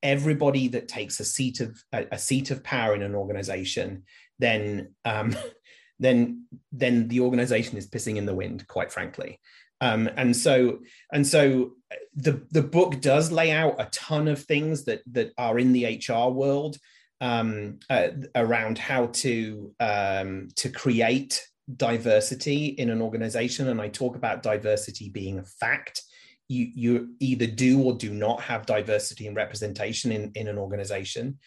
everybody 0.00 0.68
that 0.68 0.86
takes 0.86 1.18
a 1.18 1.24
seat 1.24 1.60
of 1.60 1.82
a, 1.92 2.06
a 2.12 2.18
seat 2.18 2.52
of 2.52 2.62
power 2.62 2.94
in 2.94 3.02
an 3.02 3.16
organization, 3.16 4.04
then 4.38 4.94
um, 5.04 5.34
then 5.98 6.44
then 6.72 7.08
the 7.08 7.20
organization 7.20 7.76
is 7.76 7.88
pissing 7.88 8.16
in 8.16 8.26
the 8.26 8.34
wind, 8.34 8.66
quite 8.68 8.92
frankly. 8.92 9.40
Um, 9.80 10.08
and 10.16 10.36
so 10.36 10.80
and 11.12 11.26
so 11.26 11.72
the 12.14 12.44
the 12.50 12.62
book 12.62 13.00
does 13.00 13.30
lay 13.30 13.52
out 13.52 13.76
a 13.78 13.86
ton 13.86 14.28
of 14.28 14.42
things 14.42 14.84
that 14.84 15.02
that 15.12 15.32
are 15.38 15.58
in 15.58 15.72
the 15.72 16.02
HR 16.06 16.30
world 16.30 16.76
um, 17.20 17.78
uh, 17.90 18.08
around 18.34 18.78
how 18.78 19.06
to 19.06 19.74
um, 19.80 20.48
to 20.56 20.68
create 20.70 21.46
diversity 21.76 22.66
in 22.66 22.90
an 22.90 23.02
organization, 23.02 23.68
and 23.68 23.80
I 23.80 23.88
talk 23.88 24.16
about 24.16 24.42
diversity 24.42 25.10
being 25.10 25.38
a 25.38 25.44
fact. 25.44 26.02
You 26.48 26.68
you 26.74 27.14
either 27.20 27.46
do 27.46 27.82
or 27.82 27.94
do 27.94 28.10
not 28.10 28.40
have 28.42 28.66
diversity 28.66 29.26
and 29.26 29.36
representation 29.36 30.12
in 30.12 30.32
in 30.34 30.48
an 30.48 30.58
organization, 30.58 31.38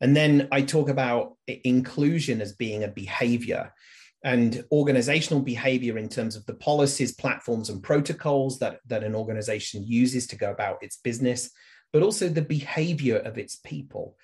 and 0.00 0.16
then 0.16 0.48
I 0.52 0.62
talk 0.62 0.88
about 0.88 1.36
inclusion 1.46 2.40
as 2.40 2.52
being 2.52 2.84
a 2.84 2.88
behavior 2.88 3.72
and 4.24 4.64
organizational 4.72 5.42
behavior 5.42 5.96
in 5.96 6.08
terms 6.08 6.34
of 6.36 6.44
the 6.46 6.54
policies, 6.54 7.14
platforms, 7.14 7.70
and 7.70 7.82
protocols 7.82 8.58
that, 8.58 8.80
that 8.86 9.04
an 9.04 9.14
organization 9.14 9.84
uses 9.84 10.26
to 10.28 10.36
go 10.36 10.50
about 10.50 10.82
its 10.82 10.96
business, 10.96 11.50
but 11.92 12.02
also 12.02 12.28
the 12.28 12.42
behavior 12.42 13.18
of 13.18 13.38
its 13.38 13.56
people. 13.56 14.16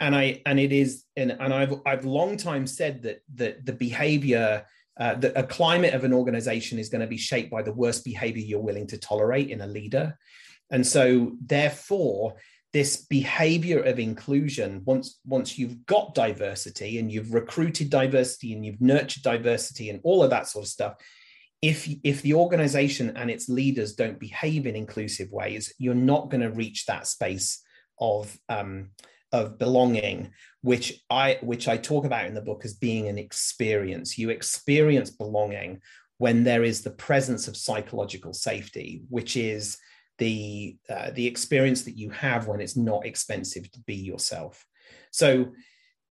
And 0.00 0.16
I 0.16 0.40
and 0.46 0.58
it 0.58 0.72
is 0.72 1.04
and, 1.14 1.30
and 1.32 1.52
I've 1.52 1.74
I've 1.84 2.06
long 2.06 2.38
time 2.38 2.66
said 2.66 3.02
that 3.02 3.20
that 3.34 3.66
the 3.66 3.74
behavior 3.74 4.64
uh, 4.98 5.14
that 5.14 5.38
a 5.38 5.42
climate 5.42 5.94
of 5.94 6.04
an 6.04 6.12
organization 6.14 6.78
is 6.78 6.88
going 6.88 7.02
to 7.02 7.06
be 7.06 7.18
shaped 7.18 7.50
by 7.50 7.62
the 7.62 7.72
worst 7.72 8.04
behavior 8.04 8.42
you're 8.42 8.60
willing 8.60 8.86
to 8.86 8.98
tolerate 8.98 9.50
in 9.50 9.60
a 9.60 9.66
leader. 9.66 10.18
And 10.70 10.86
so, 10.86 11.32
therefore, 11.44 12.36
this 12.72 13.04
behavior 13.06 13.80
of 13.80 13.98
inclusion 13.98 14.82
once 14.84 15.18
once 15.24 15.58
you've 15.58 15.84
got 15.86 16.14
diversity 16.14 16.98
and 16.98 17.10
you've 17.10 17.34
recruited 17.34 17.90
diversity 17.90 18.52
and 18.52 18.64
you've 18.64 18.80
nurtured 18.80 19.22
diversity 19.22 19.90
and 19.90 20.00
all 20.04 20.22
of 20.22 20.30
that 20.30 20.46
sort 20.46 20.64
of 20.64 20.68
stuff 20.68 20.94
if 21.62 21.88
if 22.04 22.22
the 22.22 22.34
organization 22.34 23.16
and 23.16 23.30
its 23.30 23.48
leaders 23.48 23.94
don't 23.94 24.20
behave 24.20 24.66
in 24.66 24.76
inclusive 24.76 25.30
ways 25.30 25.74
you're 25.78 25.94
not 25.94 26.30
going 26.30 26.40
to 26.40 26.50
reach 26.50 26.86
that 26.86 27.06
space 27.06 27.62
of 28.00 28.36
um, 28.48 28.90
of 29.32 29.58
belonging 29.58 30.32
which 30.62 31.02
i 31.10 31.38
which 31.42 31.68
i 31.68 31.76
talk 31.76 32.04
about 32.04 32.26
in 32.26 32.34
the 32.34 32.40
book 32.40 32.64
as 32.64 32.74
being 32.74 33.08
an 33.08 33.18
experience. 33.18 34.18
You 34.18 34.30
experience 34.30 35.10
belonging 35.10 35.80
when 36.18 36.44
there 36.44 36.64
is 36.64 36.82
the 36.82 36.90
presence 36.90 37.48
of 37.48 37.56
psychological 37.56 38.32
safety 38.32 39.02
which 39.08 39.36
is 39.36 39.78
the 40.20 40.76
uh, 40.88 41.10
the 41.10 41.26
experience 41.26 41.82
that 41.82 41.96
you 41.96 42.10
have 42.10 42.46
when 42.46 42.60
it's 42.60 42.76
not 42.76 43.04
expensive 43.04 43.68
to 43.72 43.80
be 43.80 43.96
yourself. 43.96 44.64
So 45.10 45.52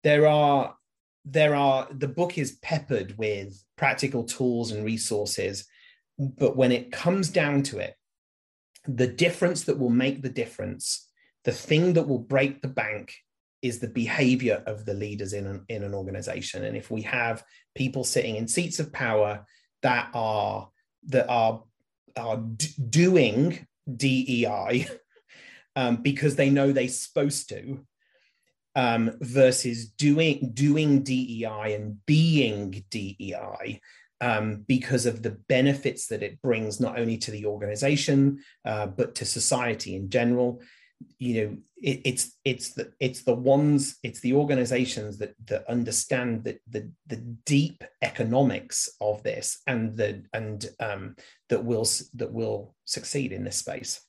there 0.04 0.28
are 0.28 0.75
there 1.24 1.56
are 1.56 1.88
the 1.92 2.08
book 2.08 2.38
is 2.38 2.58
peppered 2.62 3.18
with 3.18 3.63
practical 3.78 4.24
tools 4.24 4.72
and 4.72 4.84
resources 4.84 5.66
but 6.18 6.58
when 6.58 6.72
it 6.72 6.92
comes 6.92 7.30
down 7.30 7.62
to 7.62 7.78
it 7.78 7.96
the 8.88 9.08
difference 9.08 9.63
that 9.66 9.78
will 9.78 9.89
make 9.89 10.22
the 10.22 10.30
difference 10.30 11.10
the 11.44 11.51
thing 11.51 11.94
that 11.94 12.08
will 12.08 12.20
break 12.20 12.62
the 12.62 12.68
bank 12.68 13.13
is 13.62 13.80
the 13.80 13.88
behavior 13.88 14.63
of 14.66 14.86
the 14.86 14.94
leaders 14.94 15.34
in 15.34 15.46
an, 15.46 15.66
in 15.68 15.84
an 15.84 15.94
organization. 15.94 16.63
And 16.63 16.78
if 16.78 16.89
we 16.89 17.01
have 17.04 17.44
people 17.75 18.04
sitting 18.04 18.38
in 18.38 18.48
seats 18.48 18.80
of 18.80 18.94
power 18.94 19.46
that 19.82 20.10
are 20.13 20.70
that 21.08 21.30
are 21.30 21.63
are 22.18 22.38
d- 22.38 22.68
doing 22.89 23.68
DEI 23.98 24.88
um, 25.75 25.98
because 25.98 26.36
they 26.36 26.50
know 26.50 26.72
they're 26.72 26.88
supposed 26.88 27.50
to, 27.50 27.86
um, 28.75 29.17
versus 29.19 29.89
doing 29.89 30.51
doing 30.53 31.03
DEI 31.03 31.75
and 31.75 32.05
being 32.05 32.84
DEI 32.89 33.81
um, 34.22 34.65
because 34.67 35.05
of 35.05 35.24
the 35.24 35.31
benefits 35.31 36.08
that 36.08 36.24
it 36.24 36.41
brings 36.41 36.79
not 36.79 37.00
only 37.00 37.17
to 37.17 37.31
the 37.31 37.46
organization 37.46 38.39
uh, 38.65 38.88
but 38.88 39.15
to 39.15 39.25
society 39.25 39.96
in 39.96 40.10
general. 40.10 40.62
You 41.18 41.34
know, 41.34 41.58
it, 41.82 42.01
it's 42.06 42.38
it's 42.44 42.74
the 42.74 42.91
it's 43.00 43.22
the 43.22 43.34
ones 43.34 43.98
it's 44.03 44.20
the 44.20 44.34
organizations 44.34 45.18
that 45.20 45.34
that 45.46 45.70
understand 45.70 46.44
the 46.44 46.60
the, 46.70 46.89
the 47.08 47.18
deep 47.46 47.84
economics 48.01 48.89
of 49.00 49.24
this 49.24 49.62
and 49.68 49.96
the 49.96 50.24
and 50.34 50.65
um, 50.79 51.15
that 51.50 51.63
will 51.63 51.88
that 52.15 52.32
will 52.32 52.75
succeed 52.86 53.32
in 53.32 53.44
this 53.44 53.58
space. 53.58 54.01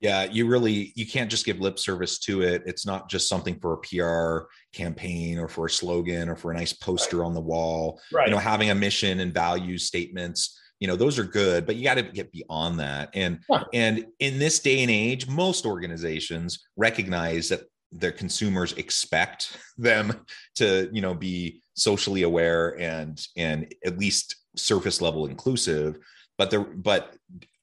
Yeah 0.00 0.24
you 0.24 0.46
really 0.46 0.92
you 0.96 1.06
can't 1.06 1.30
just 1.30 1.46
give 1.46 1.60
lip 1.60 1.78
service 1.78 2.18
to 2.20 2.42
it. 2.42 2.62
It's 2.66 2.86
not 2.86 3.08
just 3.08 3.28
something 3.28 3.58
for 3.58 3.74
a 3.74 3.78
pr 3.78 4.48
campaign 4.74 5.38
or 5.38 5.48
for 5.48 5.66
a 5.66 5.70
slogan 5.70 6.28
or 6.28 6.36
for 6.36 6.52
a 6.52 6.54
nice 6.54 6.74
poster 6.74 7.24
on 7.24 7.32
the 7.32 7.40
wall. 7.40 8.00
Right. 8.12 8.28
you 8.28 8.34
know 8.34 8.38
having 8.38 8.70
a 8.70 8.74
mission 8.74 9.20
and 9.20 9.32
value 9.32 9.78
statements 9.78 10.58
you 10.80 10.88
know 10.88 10.96
those 10.96 11.18
are 11.18 11.24
good 11.24 11.66
but 11.66 11.76
you 11.76 11.84
got 11.84 11.94
to 11.94 12.02
get 12.02 12.32
beyond 12.32 12.80
that. 12.80 13.10
And 13.14 13.40
and 13.72 14.06
in 14.18 14.38
this 14.38 14.58
day 14.58 14.82
and 14.82 14.90
age 14.90 15.28
most 15.28 15.66
organizations 15.66 16.64
recognize 16.76 17.48
that 17.48 17.62
their 17.92 18.12
consumers 18.12 18.72
expect 18.74 19.56
them 19.78 20.24
to 20.56 20.88
you 20.92 21.00
know 21.00 21.14
be 21.14 21.62
socially 21.74 22.22
aware 22.22 22.78
and 22.80 23.26
and 23.36 23.72
at 23.84 23.98
least 23.98 24.36
surface 24.56 25.00
level 25.00 25.26
inclusive 25.26 25.98
but 26.38 26.50
there 26.50 26.60
but 26.60 27.14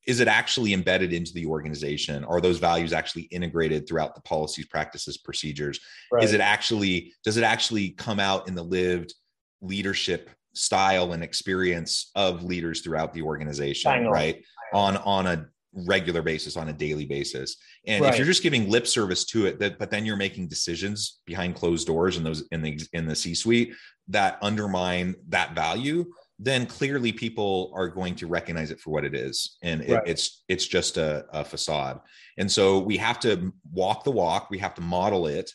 is 0.08 0.20
it 0.20 0.28
actually 0.28 0.74
embedded 0.74 1.14
into 1.14 1.32
the 1.34 1.46
organization? 1.46 2.24
Are 2.26 2.42
those 2.42 2.58
values 2.58 2.92
actually 2.92 3.24
integrated 3.24 3.88
throughout 3.88 4.16
the 4.16 4.22
policies 4.22 4.66
practices 4.66 5.18
procedures? 5.18 5.80
Right. 6.12 6.24
is 6.24 6.34
it 6.34 6.42
actually 6.42 7.14
does 7.24 7.38
it 7.38 7.44
actually 7.44 7.92
come 7.92 8.20
out 8.20 8.48
in 8.48 8.56
the 8.56 8.64
lived 8.64 9.14
leadership 9.62 10.30
style 10.54 11.14
and 11.14 11.24
experience 11.24 12.12
of 12.16 12.44
leaders 12.44 12.82
throughout 12.82 13.14
the 13.14 13.22
organization 13.22 14.08
right? 14.08 14.44
On. 14.74 14.98
On 14.98 15.28
a 15.28 15.48
regular 15.74 16.22
basis 16.22 16.58
on 16.58 16.68
a 16.68 16.74
daily 16.74 17.06
basis. 17.06 17.56
And 17.88 18.04
right. 18.04 18.12
if 18.12 18.18
you're 18.18 18.28
just 18.28 18.44
giving 18.44 18.70
lip 18.70 18.86
service 18.86 19.24
to 19.26 19.46
it 19.46 19.58
that 19.60 19.80
but 19.80 19.90
then 19.90 20.06
you're 20.06 20.18
making 20.18 20.50
decisions 20.50 21.22
behind 21.26 21.56
closed 21.56 21.88
doors 21.88 22.18
in 22.18 22.24
those 22.24 22.44
in 22.52 22.62
the 22.62 22.78
in 22.92 23.08
the 23.08 23.16
c 23.16 23.34
suite 23.34 23.74
that 24.10 24.38
undermine 24.42 25.16
that 25.30 25.56
value 25.56 26.06
then 26.44 26.66
clearly 26.66 27.12
people 27.12 27.72
are 27.76 27.88
going 27.88 28.16
to 28.16 28.26
recognize 28.26 28.72
it 28.72 28.80
for 28.80 28.90
what 28.90 29.06
it 29.06 29.14
is. 29.14 29.58
And 29.62 29.82
it, 29.82 29.94
right. 29.94 30.08
it's 30.08 30.44
it's 30.50 30.66
just 30.66 30.98
a, 30.98 31.26
a, 31.32 31.46
facade. 31.46 32.00
And 32.38 32.52
so 32.52 32.80
we 32.80 32.98
have 32.98 33.20
to 33.20 33.54
walk 33.72 34.04
the 34.04 34.12
walk 34.12 34.50
we 34.50 34.58
have 34.58 34.74
to 34.76 34.82
model 34.82 35.28
it. 35.28 35.52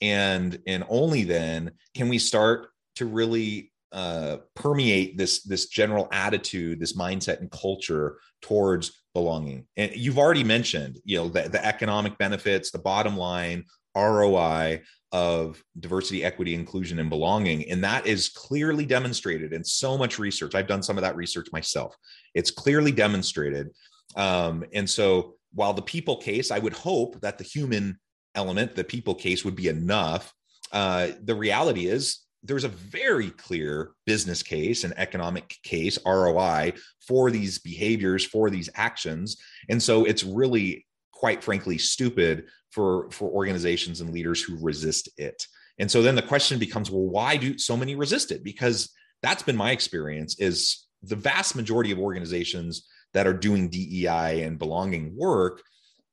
And 0.00 0.58
and 0.66 0.84
only 0.88 1.24
then 1.24 1.72
can 1.94 2.08
we 2.08 2.18
start 2.18 2.68
to 2.96 3.04
really 3.04 3.71
uh, 3.92 4.38
permeate 4.54 5.18
this 5.18 5.42
this 5.42 5.66
general 5.66 6.08
attitude 6.12 6.80
this 6.80 6.96
mindset 6.96 7.40
and 7.40 7.50
culture 7.50 8.18
towards 8.40 9.02
belonging 9.14 9.66
and 9.76 9.94
you've 9.94 10.18
already 10.18 10.44
mentioned 10.44 10.98
you 11.04 11.18
know 11.18 11.28
the, 11.28 11.48
the 11.48 11.64
economic 11.64 12.16
benefits 12.18 12.70
the 12.70 12.78
bottom 12.78 13.16
line 13.16 13.64
roi 13.94 14.80
of 15.12 15.62
diversity, 15.78 16.24
equity, 16.24 16.54
inclusion, 16.54 16.98
and 16.98 17.10
belonging. 17.10 17.68
And 17.70 17.84
that 17.84 18.06
is 18.06 18.30
clearly 18.30 18.86
demonstrated 18.86 19.52
in 19.52 19.62
so 19.62 19.98
much 19.98 20.18
research. 20.18 20.54
I've 20.54 20.66
done 20.66 20.82
some 20.82 20.96
of 20.96 21.02
that 21.02 21.16
research 21.16 21.48
myself. 21.52 21.94
It's 22.34 22.50
clearly 22.50 22.92
demonstrated. 22.92 23.68
Um, 24.16 24.64
and 24.72 24.88
so 24.88 25.34
while 25.52 25.74
the 25.74 25.82
people 25.82 26.16
case, 26.16 26.50
I 26.50 26.58
would 26.58 26.72
hope 26.72 27.20
that 27.20 27.36
the 27.36 27.44
human 27.44 27.98
element, 28.34 28.74
the 28.74 28.84
people 28.84 29.14
case 29.14 29.44
would 29.44 29.56
be 29.56 29.68
enough. 29.68 30.32
Uh, 30.72 31.08
the 31.22 31.34
reality 31.34 31.86
is 31.86 32.20
there's 32.42 32.64
a 32.64 32.68
very 32.68 33.30
clear 33.30 33.92
business 34.04 34.42
case 34.42 34.84
and 34.84 34.92
economic 34.96 35.56
case 35.62 35.98
ROI 36.04 36.72
for 37.06 37.30
these 37.30 37.58
behaviors, 37.58 38.24
for 38.24 38.50
these 38.50 38.68
actions. 38.74 39.36
And 39.68 39.80
so 39.82 40.04
it's 40.04 40.24
really 40.24 40.86
quite 41.12 41.44
frankly 41.44 41.78
stupid 41.78 42.46
for 42.72 43.08
for 43.12 43.30
organizations 43.30 44.00
and 44.00 44.12
leaders 44.12 44.42
who 44.42 44.56
resist 44.60 45.08
it 45.16 45.46
and 45.78 45.88
so 45.88 46.02
then 46.02 46.16
the 46.16 46.22
question 46.22 46.58
becomes 46.58 46.90
well 46.90 47.06
why 47.06 47.36
do 47.36 47.56
so 47.58 47.76
many 47.76 47.94
resist 47.94 48.32
it 48.32 48.42
because 48.42 48.92
that's 49.22 49.44
been 49.44 49.56
my 49.56 49.70
experience 49.70 50.36
is 50.40 50.86
the 51.02 51.14
vast 51.14 51.54
majority 51.54 51.92
of 51.92 51.98
organizations 52.00 52.88
that 53.14 53.26
are 53.28 53.32
doing 53.32 53.68
DEI 53.68 54.42
and 54.42 54.58
belonging 54.58 55.16
work 55.16 55.62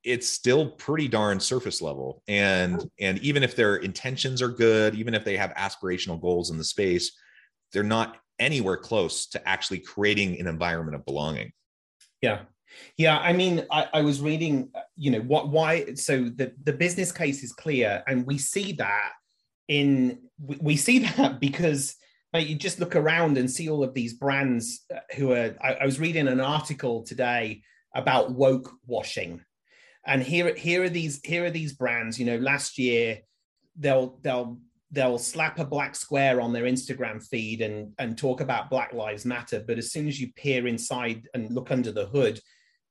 it's 0.02 0.28
still 0.28 0.70
pretty 0.70 1.08
darn 1.08 1.40
surface 1.40 1.82
level. 1.82 2.22
And 2.28 2.88
and 2.98 3.18
even 3.18 3.42
if 3.42 3.56
their 3.56 3.76
intentions 3.76 4.42
are 4.42 4.48
good 4.48 4.94
even 4.94 5.14
if 5.14 5.24
they 5.24 5.36
have 5.36 5.54
aspirational 5.54 6.20
goals 6.20 6.50
in 6.50 6.58
the 6.58 6.64
space 6.64 7.12
they're 7.72 7.82
not 7.82 8.16
anywhere 8.38 8.76
close 8.76 9.26
to 9.28 9.48
actually 9.48 9.78
creating 9.78 10.40
an 10.40 10.46
environment 10.46 10.96
of 10.96 11.04
belonging. 11.04 11.52
Yeah. 12.20 12.40
Yeah 12.96 13.18
i 13.18 13.32
mean 13.32 13.66
i, 13.70 13.88
I 13.92 14.02
was 14.02 14.20
reading 14.20 14.70
you 14.96 15.10
know 15.10 15.20
what 15.20 15.48
why 15.48 15.94
so 15.94 16.24
the 16.24 16.52
the 16.62 16.72
business 16.72 17.10
case 17.10 17.42
is 17.42 17.52
clear 17.52 18.02
and 18.06 18.24
we 18.24 18.38
see 18.38 18.72
that 18.74 19.12
in 19.66 20.20
we, 20.38 20.56
we 20.60 20.76
see 20.76 20.98
that 21.16 21.40
because 21.40 21.96
like, 22.32 22.48
you 22.48 22.54
just 22.54 22.78
look 22.78 22.94
around 22.94 23.38
and 23.38 23.50
see 23.50 23.68
all 23.68 23.82
of 23.82 23.92
these 23.92 24.14
brands 24.14 24.84
uh, 24.94 25.00
who 25.16 25.32
are 25.32 25.56
I, 25.60 25.74
I 25.74 25.84
was 25.84 25.98
reading 25.98 26.28
an 26.28 26.40
article 26.40 27.02
today 27.02 27.62
about 27.94 28.32
woke 28.32 28.70
washing 28.86 29.42
and 30.06 30.22
here 30.22 30.54
here 30.54 30.82
are 30.82 30.88
these 30.88 31.20
here 31.24 31.44
are 31.44 31.50
these 31.50 31.72
brands 31.72 32.18
you 32.18 32.26
know 32.26 32.38
last 32.38 32.78
year 32.78 33.20
they'll 33.76 34.18
they'll 34.22 34.58
they'll 34.92 35.18
slap 35.18 35.58
a 35.58 35.64
black 35.64 35.94
square 35.94 36.40
on 36.40 36.52
their 36.52 36.64
instagram 36.64 37.22
feed 37.24 37.60
and 37.60 37.92
and 37.98 38.18
talk 38.18 38.40
about 38.40 38.70
black 38.70 38.92
lives 38.92 39.24
matter. 39.24 39.62
But 39.66 39.78
as 39.78 39.92
soon 39.92 40.08
as 40.08 40.20
you 40.20 40.32
peer 40.34 40.66
inside 40.66 41.28
and 41.34 41.52
look 41.52 41.70
under 41.70 41.92
the 41.92 42.06
hood 42.06 42.40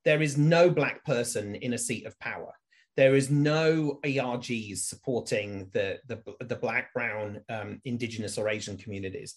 there 0.06 0.22
is 0.22 0.38
no 0.38 0.70
black 0.70 1.04
person 1.04 1.56
in 1.56 1.74
a 1.74 1.78
seat 1.78 2.06
of 2.06 2.18
power. 2.20 2.54
There 2.96 3.16
is 3.16 3.30
no 3.30 4.00
ergs 4.04 4.78
supporting 4.78 5.70
the 5.74 6.00
the, 6.08 6.22
the 6.42 6.56
black 6.56 6.94
brown 6.94 7.42
um, 7.50 7.82
indigenous 7.86 8.38
or 8.38 8.50
asian 8.50 8.78
communities. 8.78 9.36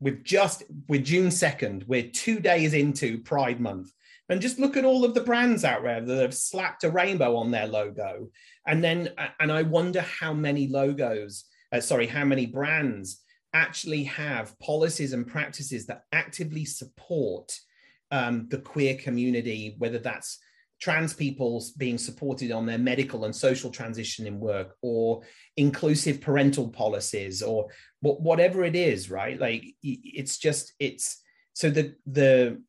We've 0.00 0.22
just 0.22 0.64
we're 0.88 1.02
june 1.02 1.28
2nd 1.28 1.86
we're 1.86 2.10
two 2.10 2.40
days 2.40 2.74
into 2.74 3.18
pride 3.22 3.60
month 3.60 3.92
and 4.32 4.40
just 4.40 4.58
look 4.58 4.78
at 4.78 4.84
all 4.86 5.04
of 5.04 5.12
the 5.12 5.20
brands 5.20 5.62
out 5.62 5.82
there 5.82 6.00
that 6.00 6.22
have 6.22 6.34
slapped 6.34 6.84
a 6.84 6.90
rainbow 6.90 7.36
on 7.36 7.50
their 7.50 7.66
logo. 7.66 8.30
And 8.66 8.82
then, 8.82 9.10
and 9.38 9.52
I 9.52 9.60
wonder 9.62 10.00
how 10.00 10.32
many 10.32 10.68
logos, 10.68 11.44
uh, 11.70 11.80
sorry, 11.80 12.06
how 12.06 12.24
many 12.24 12.46
brands 12.46 13.20
actually 13.52 14.04
have 14.04 14.58
policies 14.58 15.12
and 15.12 15.26
practices 15.26 15.84
that 15.86 16.04
actively 16.12 16.64
support 16.64 17.52
um, 18.10 18.48
the 18.48 18.56
queer 18.56 18.96
community, 18.96 19.74
whether 19.76 19.98
that's 19.98 20.38
trans 20.80 21.12
people 21.12 21.62
being 21.76 21.98
supported 21.98 22.50
on 22.50 22.64
their 22.64 22.78
medical 22.78 23.26
and 23.26 23.36
social 23.36 23.70
transition 23.70 24.26
in 24.26 24.40
work 24.40 24.76
or 24.80 25.20
inclusive 25.58 26.22
parental 26.22 26.70
policies 26.70 27.42
or 27.42 27.68
whatever 28.00 28.64
it 28.64 28.74
is 28.74 29.08
right 29.08 29.38
like 29.38 29.64
it's 29.84 30.38
just 30.38 30.72
it's 30.80 31.22
so 31.52 31.70
the 31.70 31.94
the 32.06 32.60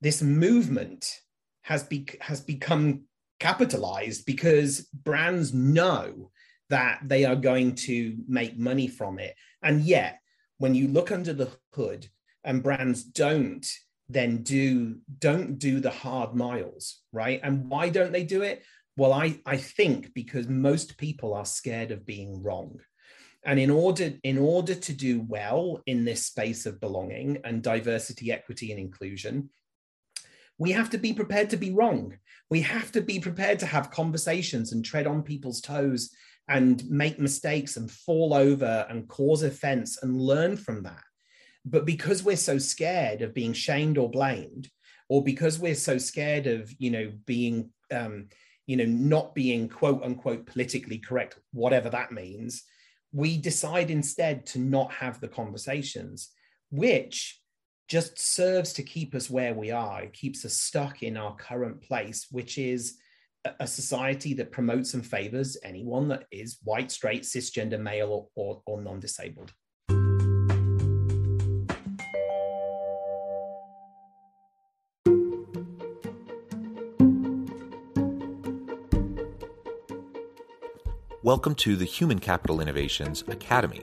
this 0.00 0.22
movement 0.22 1.20
has 1.62 1.82
be, 1.82 2.06
has 2.20 2.40
become 2.40 3.02
capitalized 3.40 4.26
because 4.26 4.88
brands 4.92 5.54
know 5.54 6.30
that 6.70 7.00
they 7.04 7.24
are 7.24 7.36
going 7.36 7.74
to 7.74 8.16
make 8.26 8.58
money 8.58 8.88
from 8.88 9.18
it. 9.18 9.34
And 9.62 9.82
yet 9.82 10.20
when 10.58 10.74
you 10.74 10.88
look 10.88 11.10
under 11.10 11.32
the 11.32 11.50
hood 11.72 12.08
and 12.44 12.62
brands 12.62 13.04
don't 13.04 13.66
then 14.10 14.42
do 14.42 14.96
don't 15.18 15.58
do 15.58 15.80
the 15.80 15.90
hard 15.90 16.34
miles 16.34 17.02
right? 17.12 17.40
And 17.42 17.68
why 17.68 17.90
don't 17.90 18.12
they 18.12 18.24
do 18.24 18.42
it? 18.42 18.62
Well 18.96 19.12
i 19.12 19.38
i 19.46 19.56
think 19.56 20.12
because 20.14 20.48
most 20.48 20.98
people 20.98 21.34
are 21.34 21.44
scared 21.44 21.90
of 21.90 22.06
being 22.06 22.42
wrong. 22.42 22.80
And 23.44 23.58
in 23.58 23.70
order 23.70 24.12
in 24.24 24.38
order 24.38 24.74
to 24.74 24.92
do 24.92 25.20
well 25.20 25.80
in 25.86 26.04
this 26.04 26.26
space 26.26 26.66
of 26.66 26.80
belonging 26.80 27.38
and 27.44 27.62
diversity 27.62 28.32
equity 28.32 28.70
and 28.72 28.80
inclusion 28.80 29.50
we 30.58 30.72
have 30.72 30.90
to 30.90 30.98
be 30.98 31.12
prepared 31.12 31.50
to 31.50 31.56
be 31.56 31.72
wrong. 31.72 32.16
We 32.50 32.60
have 32.62 32.90
to 32.92 33.00
be 33.00 33.20
prepared 33.20 33.58
to 33.60 33.66
have 33.66 33.90
conversations 33.90 34.72
and 34.72 34.84
tread 34.84 35.06
on 35.06 35.22
people's 35.22 35.60
toes 35.60 36.10
and 36.48 36.82
make 36.88 37.18
mistakes 37.18 37.76
and 37.76 37.90
fall 37.90 38.34
over 38.34 38.86
and 38.88 39.08
cause 39.08 39.42
offense 39.42 40.02
and 40.02 40.20
learn 40.20 40.56
from 40.56 40.82
that. 40.82 41.02
But 41.64 41.84
because 41.84 42.22
we're 42.22 42.36
so 42.36 42.58
scared 42.58 43.22
of 43.22 43.34
being 43.34 43.52
shamed 43.52 43.98
or 43.98 44.10
blamed, 44.10 44.68
or 45.08 45.22
because 45.22 45.58
we're 45.58 45.74
so 45.74 45.98
scared 45.98 46.46
of, 46.46 46.72
you 46.78 46.90
know, 46.90 47.12
being, 47.26 47.70
um, 47.90 48.28
you 48.66 48.76
know, 48.76 48.84
not 48.84 49.34
being 49.34 49.68
quote 49.68 50.02
unquote 50.02 50.46
politically 50.46 50.98
correct, 50.98 51.38
whatever 51.52 51.90
that 51.90 52.12
means, 52.12 52.64
we 53.12 53.38
decide 53.38 53.90
instead 53.90 54.44
to 54.46 54.58
not 54.58 54.92
have 54.92 55.20
the 55.20 55.28
conversations, 55.28 56.30
which 56.70 57.37
just 57.88 58.20
serves 58.20 58.74
to 58.74 58.82
keep 58.82 59.14
us 59.14 59.30
where 59.30 59.54
we 59.54 59.70
are. 59.70 60.02
It 60.02 60.12
keeps 60.12 60.44
us 60.44 60.60
stuck 60.60 61.02
in 61.02 61.16
our 61.16 61.34
current 61.36 61.80
place, 61.80 62.26
which 62.30 62.58
is 62.58 62.98
a 63.60 63.66
society 63.66 64.34
that 64.34 64.52
promotes 64.52 64.92
and 64.92 65.04
favors 65.04 65.56
anyone 65.64 66.08
that 66.08 66.24
is 66.30 66.58
white, 66.64 66.92
straight, 66.92 67.22
cisgender, 67.22 67.80
male, 67.80 68.28
or, 68.36 68.60
or, 68.66 68.76
or 68.76 68.82
non 68.82 69.00
disabled. 69.00 69.54
Welcome 81.22 81.54
to 81.56 81.74
the 81.74 81.86
Human 81.86 82.18
Capital 82.18 82.60
Innovations 82.60 83.24
Academy 83.28 83.82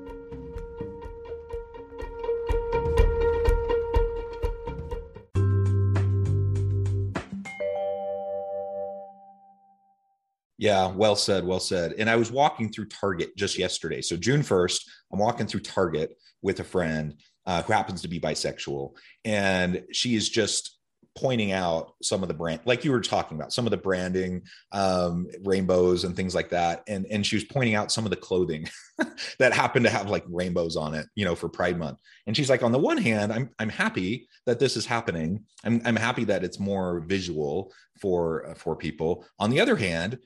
Yeah, 10.61 10.91
well 10.91 11.15
said, 11.15 11.43
well 11.43 11.59
said. 11.59 11.95
And 11.97 12.07
I 12.07 12.15
was 12.15 12.31
walking 12.31 12.71
through 12.71 12.85
Target 12.85 13.35
just 13.35 13.57
yesterday. 13.57 13.99
So 13.99 14.15
June 14.15 14.41
1st, 14.41 14.79
I'm 15.11 15.17
walking 15.17 15.47
through 15.47 15.61
Target 15.61 16.15
with 16.43 16.59
a 16.59 16.63
friend 16.63 17.15
uh, 17.47 17.63
who 17.63 17.73
happens 17.73 18.03
to 18.03 18.07
be 18.07 18.19
bisexual. 18.19 18.91
And 19.25 19.81
she 19.91 20.13
is 20.13 20.29
just 20.29 20.77
pointing 21.17 21.51
out 21.51 21.93
some 22.03 22.21
of 22.21 22.27
the 22.27 22.35
brand, 22.35 22.61
like 22.65 22.85
you 22.85 22.91
were 22.91 23.01
talking 23.01 23.37
about, 23.37 23.51
some 23.51 23.65
of 23.65 23.71
the 23.71 23.77
branding, 23.77 24.43
um, 24.71 25.25
rainbows 25.43 26.03
and 26.03 26.15
things 26.15 26.35
like 26.35 26.49
that, 26.49 26.83
and 26.87 27.05
and 27.07 27.25
she 27.25 27.35
was 27.35 27.43
pointing 27.43 27.75
out 27.75 27.91
some 27.91 28.05
of 28.05 28.11
the 28.11 28.15
clothing 28.15 28.65
that 29.39 29.53
happened 29.53 29.85
to 29.85 29.91
have 29.91 30.09
like 30.09 30.23
rainbows 30.29 30.77
on 30.77 30.93
it, 30.93 31.07
you 31.15 31.25
know, 31.25 31.35
for 31.35 31.49
Pride 31.49 31.77
Month. 31.77 31.97
And 32.27 32.37
she's 32.37 32.49
like, 32.49 32.63
on 32.63 32.71
the 32.71 32.79
one 32.79 32.97
hand, 32.97 33.33
I'm 33.33 33.49
I'm 33.59 33.69
happy 33.69 34.27
that 34.45 34.59
this 34.59 34.77
is 34.77 34.85
happening. 34.85 35.43
I'm 35.65 35.81
I'm 35.85 35.95
happy 35.95 36.23
that 36.25 36.43
it's 36.43 36.59
more 36.59 37.01
visual 37.01 37.73
for 37.99 38.47
uh, 38.47 38.53
for 38.53 38.75
people. 38.75 39.25
On 39.39 39.49
the 39.49 39.59
other 39.59 39.75
hand, 39.75 40.17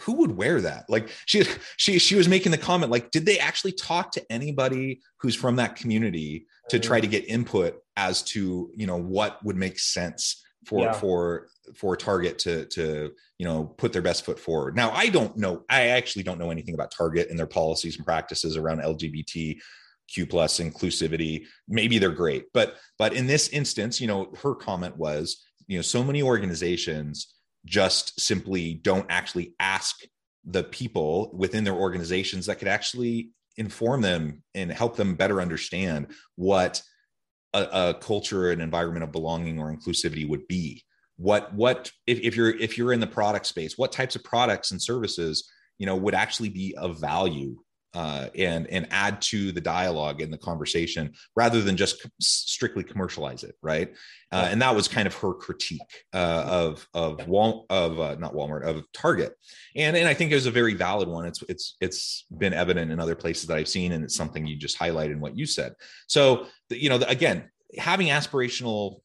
who 0.00 0.14
would 0.14 0.36
wear 0.36 0.60
that? 0.60 0.84
Like 0.88 1.10
she 1.26 1.44
she 1.76 1.98
she 1.98 2.14
was 2.14 2.28
making 2.28 2.52
the 2.52 2.58
comment 2.58 2.92
like 2.92 3.10
did 3.10 3.26
they 3.26 3.38
actually 3.38 3.72
talk 3.72 4.12
to 4.12 4.32
anybody 4.32 5.00
who's 5.20 5.34
from 5.34 5.56
that 5.56 5.76
community 5.76 6.46
to 6.70 6.78
try 6.78 7.00
to 7.00 7.06
get 7.06 7.28
input 7.28 7.78
as 7.96 8.22
to 8.22 8.70
you 8.74 8.86
know 8.86 8.96
what 8.96 9.42
would 9.44 9.56
make 9.56 9.78
sense 9.78 10.42
for 10.66 10.80
yeah. 10.80 10.92
for 10.92 11.48
for 11.74 11.96
target 11.96 12.38
to 12.40 12.66
to 12.66 13.12
you 13.38 13.46
know 13.46 13.64
put 13.64 13.92
their 13.92 14.02
best 14.02 14.24
foot 14.24 14.38
forward? 14.38 14.76
Now 14.76 14.90
i 14.90 15.08
don't 15.08 15.36
know 15.36 15.64
i 15.68 15.88
actually 15.88 16.22
don't 16.22 16.38
know 16.38 16.50
anything 16.50 16.74
about 16.74 16.90
target 16.90 17.30
and 17.30 17.38
their 17.38 17.46
policies 17.46 17.96
and 17.96 18.04
practices 18.04 18.56
around 18.56 18.80
lgbt 18.80 19.58
q 20.08 20.24
plus 20.24 20.60
inclusivity. 20.60 21.46
Maybe 21.68 21.98
they're 21.98 22.10
great 22.10 22.46
but 22.52 22.76
but 22.98 23.12
in 23.12 23.26
this 23.26 23.48
instance 23.48 24.00
you 24.00 24.06
know 24.06 24.32
her 24.42 24.54
comment 24.54 24.96
was 24.96 25.44
you 25.66 25.78
know 25.78 25.82
so 25.82 26.04
many 26.04 26.22
organizations 26.22 27.35
just 27.66 28.18
simply 28.20 28.74
don't 28.74 29.06
actually 29.10 29.54
ask 29.60 30.00
the 30.44 30.64
people 30.64 31.30
within 31.34 31.64
their 31.64 31.74
organizations 31.74 32.46
that 32.46 32.58
could 32.58 32.68
actually 32.68 33.30
inform 33.56 34.00
them 34.00 34.42
and 34.54 34.70
help 34.72 34.96
them 34.96 35.16
better 35.16 35.40
understand 35.40 36.06
what 36.36 36.82
a, 37.52 37.62
a 37.72 37.94
culture 37.94 38.50
and 38.50 38.62
environment 38.62 39.02
of 39.02 39.12
belonging 39.12 39.58
or 39.58 39.74
inclusivity 39.74 40.26
would 40.28 40.46
be. 40.46 40.84
What 41.16 41.52
what 41.54 41.90
if, 42.06 42.20
if 42.20 42.36
you're 42.36 42.50
if 42.50 42.78
you're 42.78 42.92
in 42.92 43.00
the 43.00 43.06
product 43.06 43.46
space 43.46 43.78
what 43.78 43.90
types 43.90 44.16
of 44.16 44.24
products 44.24 44.70
and 44.70 44.82
services 44.82 45.50
you 45.78 45.86
know 45.86 45.96
would 45.96 46.14
actually 46.14 46.50
be 46.50 46.74
of 46.76 47.00
value 47.00 47.56
uh, 47.96 48.28
and 48.36 48.66
and 48.66 48.86
add 48.90 49.22
to 49.22 49.52
the 49.52 49.60
dialogue 49.60 50.20
and 50.20 50.30
the 50.30 50.36
conversation 50.36 51.14
rather 51.34 51.62
than 51.62 51.78
just 51.78 52.06
strictly 52.20 52.84
commercialize 52.84 53.42
it, 53.42 53.54
right? 53.62 53.94
Uh, 54.30 54.48
and 54.50 54.60
that 54.60 54.76
was 54.76 54.86
kind 54.86 55.06
of 55.06 55.14
her 55.14 55.32
critique 55.32 56.04
uh, 56.12 56.44
of 56.46 56.86
of 56.92 57.26
Wal 57.26 57.64
of 57.70 57.98
uh, 57.98 58.16
not 58.16 58.34
Walmart 58.34 58.64
of 58.64 58.84
Target, 58.92 59.34
and 59.74 59.96
and 59.96 60.06
I 60.06 60.12
think 60.12 60.30
it 60.30 60.34
was 60.34 60.44
a 60.44 60.50
very 60.50 60.74
valid 60.74 61.08
one. 61.08 61.24
It's 61.24 61.42
it's 61.48 61.76
it's 61.80 62.26
been 62.36 62.52
evident 62.52 62.92
in 62.92 63.00
other 63.00 63.14
places 63.14 63.46
that 63.46 63.56
I've 63.56 63.66
seen, 63.66 63.92
and 63.92 64.04
it's 64.04 64.14
something 64.14 64.46
you 64.46 64.56
just 64.56 64.78
highlighted 64.78 65.12
in 65.12 65.20
what 65.20 65.38
you 65.38 65.46
said. 65.46 65.72
So 66.06 66.48
you 66.68 66.90
know, 66.90 66.96
again, 67.08 67.50
having 67.78 68.08
aspirational 68.08 69.00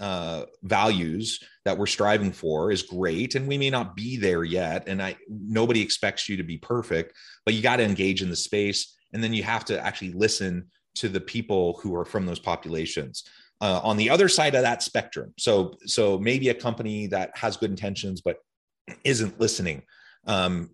uh, 0.00 0.44
values 0.62 1.40
that 1.64 1.76
we're 1.78 1.86
striving 1.86 2.32
for 2.32 2.70
is 2.70 2.82
great 2.82 3.34
and 3.34 3.46
we 3.46 3.56
may 3.56 3.70
not 3.70 3.94
be 3.94 4.16
there 4.16 4.42
yet 4.42 4.88
and 4.88 5.00
i 5.00 5.16
nobody 5.28 5.80
expects 5.80 6.28
you 6.28 6.36
to 6.36 6.42
be 6.42 6.58
perfect 6.58 7.16
but 7.44 7.54
you 7.54 7.62
got 7.62 7.76
to 7.76 7.84
engage 7.84 8.20
in 8.20 8.28
the 8.28 8.36
space 8.36 8.96
and 9.12 9.22
then 9.22 9.32
you 9.32 9.42
have 9.42 9.64
to 9.64 9.80
actually 9.80 10.12
listen 10.12 10.66
to 10.96 11.08
the 11.08 11.20
people 11.20 11.78
who 11.82 11.94
are 11.94 12.04
from 12.04 12.26
those 12.26 12.38
populations. 12.38 13.24
Uh, 13.60 13.80
on 13.84 13.96
the 13.96 14.10
other 14.10 14.28
side 14.28 14.56
of 14.56 14.62
that 14.62 14.82
spectrum 14.82 15.32
so 15.38 15.74
so 15.86 16.18
maybe 16.18 16.48
a 16.48 16.54
company 16.54 17.06
that 17.06 17.30
has 17.36 17.56
good 17.56 17.70
intentions 17.70 18.20
but 18.20 18.38
isn't 19.04 19.38
listening 19.38 19.80
um, 20.26 20.70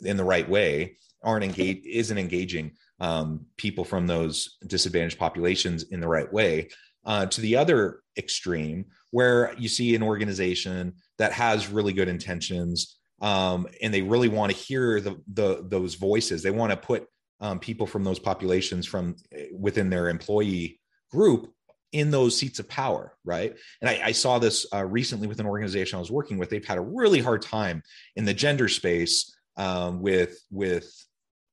in 0.00 0.16
the 0.16 0.24
right 0.24 0.48
way 0.48 0.96
aren't 1.22 1.44
engaged 1.44 1.86
isn't 1.86 2.16
engaging 2.18 2.72
um, 3.00 3.46
people 3.56 3.84
from 3.84 4.06
those 4.06 4.56
disadvantaged 4.66 5.18
populations 5.18 5.84
in 5.84 6.00
the 6.00 6.08
right 6.08 6.32
way. 6.32 6.68
Uh, 7.04 7.26
to 7.26 7.40
the 7.40 7.56
other 7.56 8.00
extreme 8.16 8.84
where 9.10 9.54
you 9.58 9.68
see 9.68 9.94
an 9.94 10.02
organization 10.02 10.94
that 11.18 11.32
has 11.32 11.68
really 11.68 11.92
good 11.92 12.08
intentions 12.08 12.98
um, 13.20 13.66
and 13.80 13.94
they 13.94 14.02
really 14.02 14.28
want 14.28 14.52
to 14.52 14.58
hear 14.58 15.00
the, 15.00 15.20
the 15.32 15.64
those 15.68 15.94
voices. 15.94 16.42
They 16.42 16.50
want 16.50 16.72
to 16.72 16.76
put 16.76 17.06
um, 17.40 17.58
people 17.58 17.86
from 17.86 18.04
those 18.04 18.18
populations 18.18 18.86
from 18.86 19.16
eh, 19.32 19.46
within 19.56 19.88
their 19.88 20.08
employee 20.08 20.80
group 21.10 21.52
in 21.92 22.10
those 22.10 22.36
seats 22.36 22.58
of 22.58 22.68
power 22.68 23.16
right? 23.24 23.56
And 23.80 23.88
i, 23.88 24.00
I 24.06 24.12
saw 24.12 24.38
this 24.38 24.66
uh, 24.74 24.84
recently 24.84 25.28
with 25.28 25.40
an 25.40 25.46
organization 25.46 25.96
i 25.96 26.00
was 26.00 26.10
working 26.10 26.38
with. 26.38 26.50
They've 26.50 26.64
had 26.64 26.78
a 26.78 26.82
really 26.82 27.20
hard 27.20 27.42
time 27.42 27.82
in 28.16 28.24
the 28.24 28.34
gender 28.34 28.68
space 28.68 29.34
um, 29.56 30.02
with 30.02 30.38
with 30.50 30.92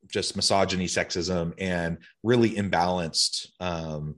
just 0.07 0.35
misogyny 0.35 0.87
sexism 0.87 1.53
and 1.59 1.99
really 2.23 2.51
imbalanced 2.51 3.47
um, 3.59 4.15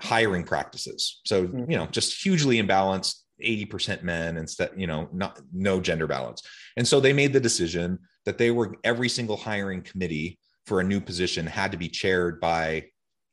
hiring 0.00 0.44
practices. 0.44 1.20
So, 1.24 1.46
mm-hmm. 1.46 1.70
you 1.70 1.76
know, 1.76 1.86
just 1.86 2.22
hugely 2.22 2.62
imbalanced 2.62 3.16
80% 3.42 4.02
men 4.02 4.36
instead, 4.36 4.70
you 4.76 4.86
know, 4.86 5.08
not 5.12 5.40
no 5.52 5.80
gender 5.80 6.06
balance. 6.06 6.42
And 6.76 6.86
so 6.86 7.00
they 7.00 7.12
made 7.12 7.32
the 7.32 7.40
decision 7.40 7.98
that 8.24 8.38
they 8.38 8.50
were 8.50 8.76
every 8.84 9.08
single 9.08 9.36
hiring 9.36 9.82
committee 9.82 10.38
for 10.66 10.80
a 10.80 10.84
new 10.84 11.00
position 11.00 11.46
had 11.46 11.72
to 11.72 11.78
be 11.78 11.88
chaired 11.88 12.40
by 12.40 12.86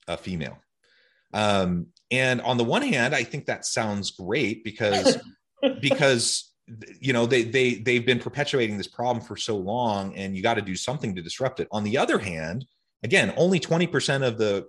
a 0.08 0.18
female. 0.18 0.58
Um, 1.34 1.88
and 2.10 2.42
on 2.42 2.58
the 2.58 2.64
one 2.64 2.82
hand, 2.82 3.14
I 3.14 3.24
think 3.24 3.46
that 3.46 3.66
sounds 3.66 4.12
great 4.12 4.64
because 4.64 5.18
because 5.82 6.54
you 7.00 7.14
know 7.14 7.26
they 7.26 7.44
they 7.44 7.76
they've 7.76 8.06
been 8.06 8.20
perpetuating 8.20 8.78
this 8.78 8.88
problem 8.88 9.24
for 9.24 9.38
so 9.38 9.56
long 9.58 10.16
and 10.16 10.36
you 10.36 10.44
got 10.44 10.56
to 10.56 10.62
do 10.62 10.76
something 10.76 11.16
to 11.16 11.22
disrupt 11.22 11.60
it 11.60 11.68
on 11.72 11.84
the 11.84 11.98
other 11.98 12.20
hand 12.20 12.66
again 13.04 13.34
only 13.38 13.60
20% 13.60 14.28
of 14.28 14.38
the 14.38 14.68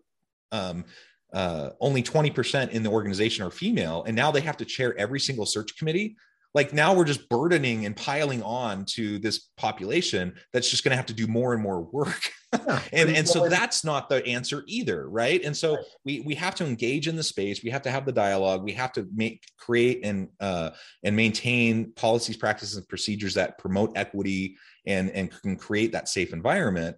um, 0.52 0.84
uh, 1.32 1.70
only 1.80 2.02
20% 2.02 2.70
in 2.70 2.82
the 2.82 2.90
organization 2.90 3.44
are 3.44 3.50
female 3.50 4.04
and 4.06 4.16
now 4.16 4.30
they 4.30 4.40
have 4.40 4.56
to 4.56 4.64
chair 4.64 4.96
every 4.98 5.20
single 5.20 5.46
search 5.46 5.76
committee. 5.76 6.16
Like 6.54 6.72
now 6.72 6.94
we're 6.94 7.04
just 7.04 7.28
burdening 7.28 7.84
and 7.84 7.94
piling 7.94 8.42
on 8.42 8.86
to 8.86 9.18
this 9.18 9.50
population 9.58 10.34
that's 10.52 10.70
just 10.70 10.82
going 10.82 10.92
to 10.92 10.96
have 10.96 11.06
to 11.06 11.12
do 11.12 11.26
more 11.26 11.52
and 11.52 11.62
more 11.62 11.82
work. 11.82 12.30
Yeah, 12.54 12.80
and 12.94 13.10
and 13.10 13.28
so 13.28 13.50
that's 13.50 13.84
not 13.84 14.08
the 14.08 14.26
answer 14.26 14.64
either 14.66 15.08
right? 15.10 15.44
And 15.44 15.54
so 15.54 15.76
we 16.06 16.20
we 16.20 16.34
have 16.36 16.54
to 16.56 16.66
engage 16.66 17.06
in 17.06 17.16
the 17.16 17.22
space. 17.22 17.62
We 17.62 17.68
have 17.70 17.82
to 17.82 17.90
have 17.90 18.06
the 18.06 18.12
dialogue. 18.12 18.64
We 18.64 18.72
have 18.72 18.92
to 18.94 19.06
make 19.14 19.44
create 19.58 20.00
and 20.04 20.28
uh, 20.40 20.70
and 21.04 21.14
maintain 21.14 21.92
policies 21.92 22.38
practices 22.38 22.78
and 22.78 22.88
procedures 22.88 23.34
that 23.34 23.58
promote 23.58 23.92
equity 23.94 24.56
and 24.86 25.10
and 25.10 25.30
can 25.30 25.56
create 25.56 25.92
that 25.92 26.08
safe 26.08 26.32
environment. 26.32 26.96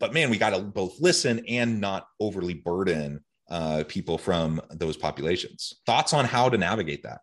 But 0.00 0.14
man 0.14 0.30
we 0.30 0.38
got 0.38 0.50
to 0.50 0.62
both 0.62 0.98
listen 0.98 1.44
and 1.46 1.82
not 1.82 2.06
overly 2.18 2.54
burden 2.54 3.22
uh, 3.48 3.84
people 3.88 4.18
from 4.18 4.60
those 4.70 4.96
populations. 4.96 5.74
Thoughts 5.86 6.12
on 6.12 6.24
how 6.24 6.48
to 6.48 6.58
navigate 6.58 7.02
that? 7.02 7.20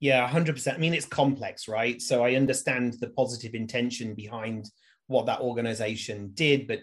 Yeah, 0.00 0.28
100%. 0.28 0.74
I 0.74 0.76
mean, 0.76 0.94
it's 0.94 1.06
complex, 1.06 1.68
right? 1.68 2.00
So 2.00 2.24
I 2.24 2.34
understand 2.34 2.96
the 3.00 3.08
positive 3.10 3.54
intention 3.54 4.14
behind 4.14 4.70
what 5.06 5.26
that 5.26 5.40
organization 5.40 6.30
did. 6.34 6.66
But 6.66 6.80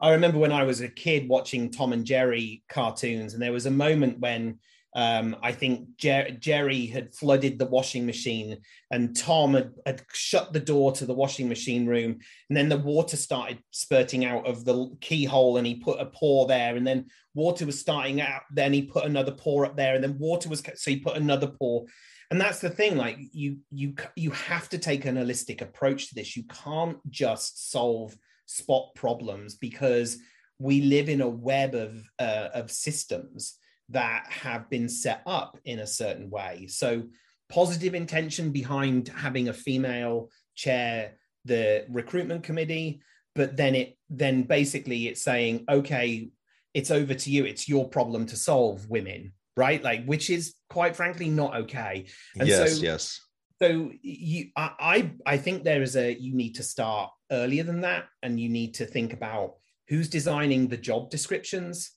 I 0.00 0.10
remember 0.10 0.38
when 0.38 0.52
I 0.52 0.64
was 0.64 0.80
a 0.80 0.88
kid 0.88 1.28
watching 1.28 1.70
Tom 1.70 1.92
and 1.92 2.04
Jerry 2.04 2.62
cartoons, 2.68 3.34
and 3.34 3.42
there 3.42 3.52
was 3.52 3.66
a 3.66 3.70
moment 3.70 4.20
when 4.20 4.58
um, 4.96 5.36
I 5.42 5.52
think 5.52 5.98
Jer- 5.98 6.30
Jerry 6.40 6.86
had 6.86 7.14
flooded 7.14 7.58
the 7.58 7.66
washing 7.66 8.06
machine, 8.06 8.56
and 8.90 9.14
Tom 9.14 9.52
had, 9.52 9.72
had, 9.84 10.02
shut 10.14 10.54
the 10.54 10.60
door 10.60 10.90
to 10.92 11.04
the 11.04 11.12
washing 11.12 11.50
machine 11.50 11.84
room. 11.86 12.18
And 12.48 12.56
then 12.56 12.70
the 12.70 12.78
water 12.78 13.18
started 13.18 13.58
spurting 13.72 14.24
out 14.24 14.46
of 14.46 14.64
the 14.64 14.96
keyhole, 15.02 15.58
and 15.58 15.66
he 15.66 15.74
put 15.74 16.00
a 16.00 16.06
paw 16.06 16.46
there. 16.46 16.76
And 16.76 16.86
then 16.86 17.06
water 17.34 17.66
was 17.66 17.78
starting 17.78 18.22
out. 18.22 18.40
Then 18.50 18.72
he 18.72 18.82
put 18.82 19.04
another 19.04 19.32
paw 19.32 19.66
up 19.66 19.76
there, 19.76 19.94
and 19.94 20.02
then 20.02 20.16
water 20.18 20.48
was 20.48 20.62
so 20.62 20.90
he 20.90 20.96
put 20.96 21.18
another 21.18 21.48
paw. 21.48 21.84
And 22.30 22.40
that's 22.40 22.60
the 22.60 22.70
thing. 22.70 22.96
Like 22.96 23.18
you, 23.32 23.58
you, 23.70 23.94
you 24.16 24.30
have 24.30 24.70
to 24.70 24.78
take 24.78 25.04
an 25.04 25.16
holistic 25.16 25.60
approach 25.60 26.08
to 26.08 26.14
this. 26.14 26.38
You 26.38 26.44
can't 26.64 26.98
just 27.10 27.70
solve 27.70 28.16
spot 28.46 28.94
problems 28.94 29.56
because 29.56 30.16
we 30.58 30.80
live 30.80 31.10
in 31.10 31.20
a 31.20 31.28
web 31.28 31.74
of 31.74 32.02
uh, 32.18 32.48
of 32.54 32.70
systems 32.70 33.58
that 33.90 34.26
have 34.28 34.68
been 34.68 34.88
set 34.88 35.22
up 35.26 35.58
in 35.64 35.80
a 35.80 35.86
certain 35.86 36.30
way. 36.30 36.66
So, 36.68 37.04
positive 37.48 37.94
intention 37.94 38.50
behind 38.50 39.08
having 39.08 39.48
a 39.48 39.52
female 39.52 40.30
chair 40.56 41.16
the 41.46 41.86
recruitment 41.88 42.42
committee, 42.42 43.00
but 43.34 43.56
then 43.56 43.74
it 43.74 43.96
then 44.10 44.42
basically 44.42 45.08
it's 45.08 45.22
saying, 45.22 45.64
okay, 45.68 46.28
it's 46.74 46.90
over 46.90 47.14
to 47.14 47.30
you. 47.30 47.44
It's 47.44 47.68
your 47.68 47.88
problem 47.88 48.26
to 48.26 48.36
solve, 48.36 48.88
women, 48.90 49.32
right? 49.56 49.82
Like, 49.82 50.04
which 50.04 50.28
is 50.28 50.54
quite 50.68 50.94
frankly 50.96 51.28
not 51.28 51.56
okay. 51.56 52.06
And 52.38 52.48
yes, 52.48 52.76
so, 52.76 52.82
yes. 52.82 53.20
So 53.62 53.90
you, 54.02 54.50
I, 54.54 55.12
I 55.24 55.38
think 55.38 55.64
there 55.64 55.82
is 55.82 55.96
a 55.96 56.12
you 56.12 56.34
need 56.34 56.56
to 56.56 56.62
start 56.62 57.10
earlier 57.32 57.62
than 57.62 57.80
that, 57.82 58.04
and 58.22 58.38
you 58.38 58.50
need 58.50 58.74
to 58.74 58.86
think 58.86 59.12
about 59.14 59.54
who's 59.88 60.08
designing 60.08 60.68
the 60.68 60.76
job 60.76 61.10
descriptions. 61.10 61.92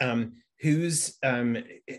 Um, 0.00 0.34
who's 0.60 1.16
um, 1.22 1.56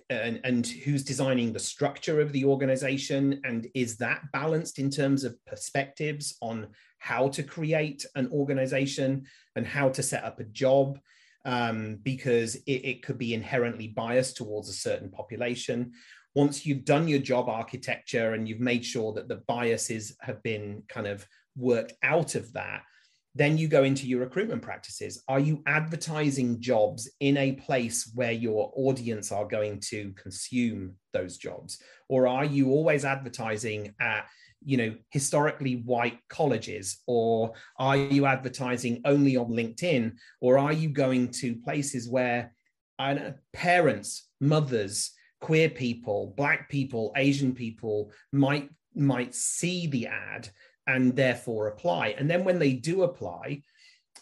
and, 0.09 0.39
and, 0.43 0.67
who's 0.67 1.03
designing 1.03 1.51
the 1.51 1.59
structure 1.59 2.21
of 2.21 2.31
the 2.31 2.45
organization 2.45 3.41
and 3.43 3.67
is 3.73 3.97
that 3.97 4.21
balanced 4.31 4.77
in 4.77 4.89
terms 4.89 5.23
of 5.23 5.35
perspectives 5.45 6.37
on 6.41 6.67
how 6.99 7.27
to 7.29 7.41
create 7.41 8.05
an 8.15 8.29
organization 8.31 9.25
and 9.55 9.65
how 9.65 9.89
to 9.89 10.03
set 10.03 10.23
up 10.23 10.39
a 10.39 10.45
job? 10.45 10.99
Um, 11.43 11.97
because 12.03 12.53
it, 12.53 12.85
it, 12.85 13.01
could 13.01 13.17
be 13.17 13.33
inherently 13.33 13.87
biased 13.87 14.37
towards 14.37 14.69
a 14.69 14.73
certain 14.73 15.09
population. 15.09 15.93
Once 16.35 16.67
you've 16.67 16.85
done 16.85 17.07
your 17.07 17.17
job 17.17 17.49
architecture 17.49 18.33
and 18.33 18.47
you've 18.47 18.59
made 18.59 18.85
sure 18.85 19.11
that 19.13 19.27
the 19.27 19.41
biases 19.47 20.15
have 20.21 20.43
been 20.43 20.83
kind 20.87 21.07
of 21.07 21.25
worked 21.55 21.93
out 22.03 22.35
of 22.35 22.53
that, 22.53 22.83
then 23.33 23.57
you 23.57 23.67
go 23.67 23.83
into 23.83 24.07
your 24.07 24.19
recruitment 24.19 24.61
practices. 24.61 25.23
Are 25.27 25.39
you 25.39 25.63
advertising 25.65 26.59
jobs 26.59 27.09
in 27.19 27.37
a 27.37 27.53
place 27.53 28.11
where 28.13 28.31
your 28.31 28.71
audience 28.75 29.31
are 29.31 29.45
going 29.45 29.79
to 29.87 30.13
consume 30.13 30.95
those 31.13 31.37
jobs? 31.37 31.81
Or 32.09 32.27
are 32.27 32.45
you 32.45 32.69
always 32.69 33.05
advertising 33.05 33.93
at 33.99 34.25
you 34.63 34.77
know 34.77 34.95
historically 35.09 35.77
white 35.77 36.19
colleges 36.29 37.01
or 37.07 37.53
are 37.79 37.97
you 37.97 38.27
advertising 38.27 39.01
only 39.05 39.35
on 39.35 39.47
linkedin 39.47 40.13
or 40.39 40.59
are 40.59 40.73
you 40.73 40.87
going 40.87 41.29
to 41.29 41.55
places 41.55 42.07
where 42.07 42.53
I 42.99 43.13
don't 43.15 43.23
know, 43.23 43.33
parents 43.53 44.29
mothers 44.39 45.11
queer 45.39 45.67
people 45.67 46.35
black 46.37 46.69
people 46.69 47.11
asian 47.15 47.53
people 47.53 48.11
might 48.31 48.69
might 48.93 49.33
see 49.33 49.87
the 49.87 50.05
ad 50.05 50.49
and 50.87 51.15
therefore 51.15 51.67
apply. 51.67 52.15
And 52.17 52.29
then 52.29 52.43
when 52.43 52.59
they 52.59 52.73
do 52.73 53.03
apply 53.03 53.61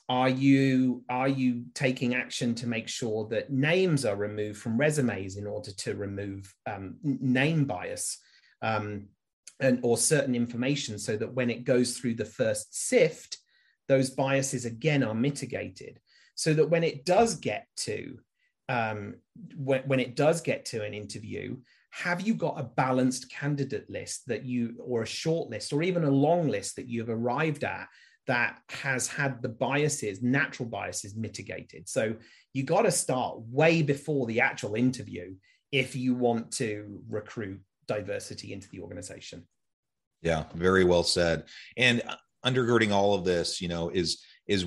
are 0.07 0.29
you 0.29 1.03
are 1.09 1.27
you 1.27 1.65
taking 1.75 2.15
action 2.15 2.55
to 2.55 2.67
make 2.67 2.87
sure 2.87 3.27
that 3.29 3.51
names 3.51 4.05
are 4.05 4.15
removed 4.15 4.59
from 4.59 4.77
resumes 4.77 5.37
in 5.37 5.45
order 5.45 5.71
to 5.71 5.95
remove 5.95 6.51
um, 6.65 6.95
name 7.03 7.65
bias 7.65 8.17
um, 8.63 9.07
and 9.59 9.79
or 9.83 9.97
certain 9.97 10.35
information 10.35 10.97
so 10.97 11.15
that 11.15 11.33
when 11.33 11.51
it 11.51 11.63
goes 11.63 11.97
through 11.97 12.15
the 12.15 12.25
first 12.25 12.87
sift 12.87 13.37
those 13.87 14.11
biases 14.11 14.65
again 14.65 15.03
are 15.03 15.15
mitigated? 15.15 15.99
So 16.35 16.53
that 16.53 16.69
when 16.69 16.83
it 16.83 17.05
does 17.05 17.35
get 17.35 17.67
to 17.77 18.17
um, 18.69 19.15
when, 19.57 19.81
when 19.83 19.99
it 19.99 20.15
does 20.15 20.41
get 20.41 20.65
to 20.65 20.83
an 20.83 20.93
interview 20.93 21.57
have 21.91 22.21
you 22.21 22.33
got 22.33 22.59
a 22.59 22.63
balanced 22.63 23.31
candidate 23.31 23.89
list 23.89 24.27
that 24.27 24.45
you 24.45 24.75
or 24.79 25.03
a 25.03 25.07
short 25.07 25.49
list 25.49 25.73
or 25.73 25.83
even 25.83 26.03
a 26.03 26.11
long 26.11 26.47
list 26.47 26.75
that 26.75 26.87
you've 26.87 27.09
arrived 27.09 27.63
at 27.63 27.87
that 28.27 28.59
has 28.69 29.07
had 29.07 29.41
the 29.41 29.49
biases 29.49 30.21
natural 30.21 30.69
biases 30.69 31.15
mitigated? 31.15 31.89
So 31.89 32.15
you 32.53 32.63
got 32.63 32.83
to 32.83 32.91
start 32.91 33.39
way 33.49 33.81
before 33.81 34.27
the 34.27 34.41
actual 34.41 34.75
interview 34.75 35.35
if 35.71 35.95
you 35.95 36.15
want 36.15 36.51
to 36.53 37.01
recruit 37.09 37.59
diversity 37.87 38.53
into 38.53 38.69
the 38.69 38.81
organization. 38.81 39.47
Yeah 40.21 40.45
very 40.53 40.83
well 40.83 41.03
said. 41.03 41.45
And 41.75 42.03
undergirding 42.45 42.91
all 42.91 43.13
of 43.13 43.25
this 43.25 43.59
you 43.61 43.67
know 43.67 43.89
is 43.89 44.23
is 44.47 44.65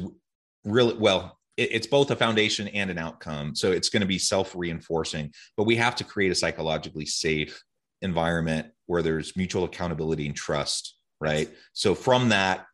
really 0.65 0.95
well 0.95 1.39
it's 1.57 1.87
both 1.87 2.11
a 2.11 2.17
foundation 2.17 2.69
and 2.69 2.91
an 2.91 2.99
outcome 2.99 3.55
so 3.55 3.73
it's 3.73 3.89
going 3.89 4.01
to 4.01 4.07
be 4.07 4.19
self-reinforcing 4.19 5.31
but 5.57 5.65
we 5.65 5.77
have 5.77 5.95
to 5.95 6.05
create 6.05 6.33
a 6.33 6.35
psychologically 6.35 7.07
safe 7.07 7.63
environment 8.01 8.67
where 8.87 9.03
there's 9.03 9.37
mutual 9.37 9.65
accountability 9.65 10.27
and 10.27 10.37
trust 10.37 10.97
right 11.21 11.51
so 11.73 11.95
from 11.95 12.29
that 12.29 12.67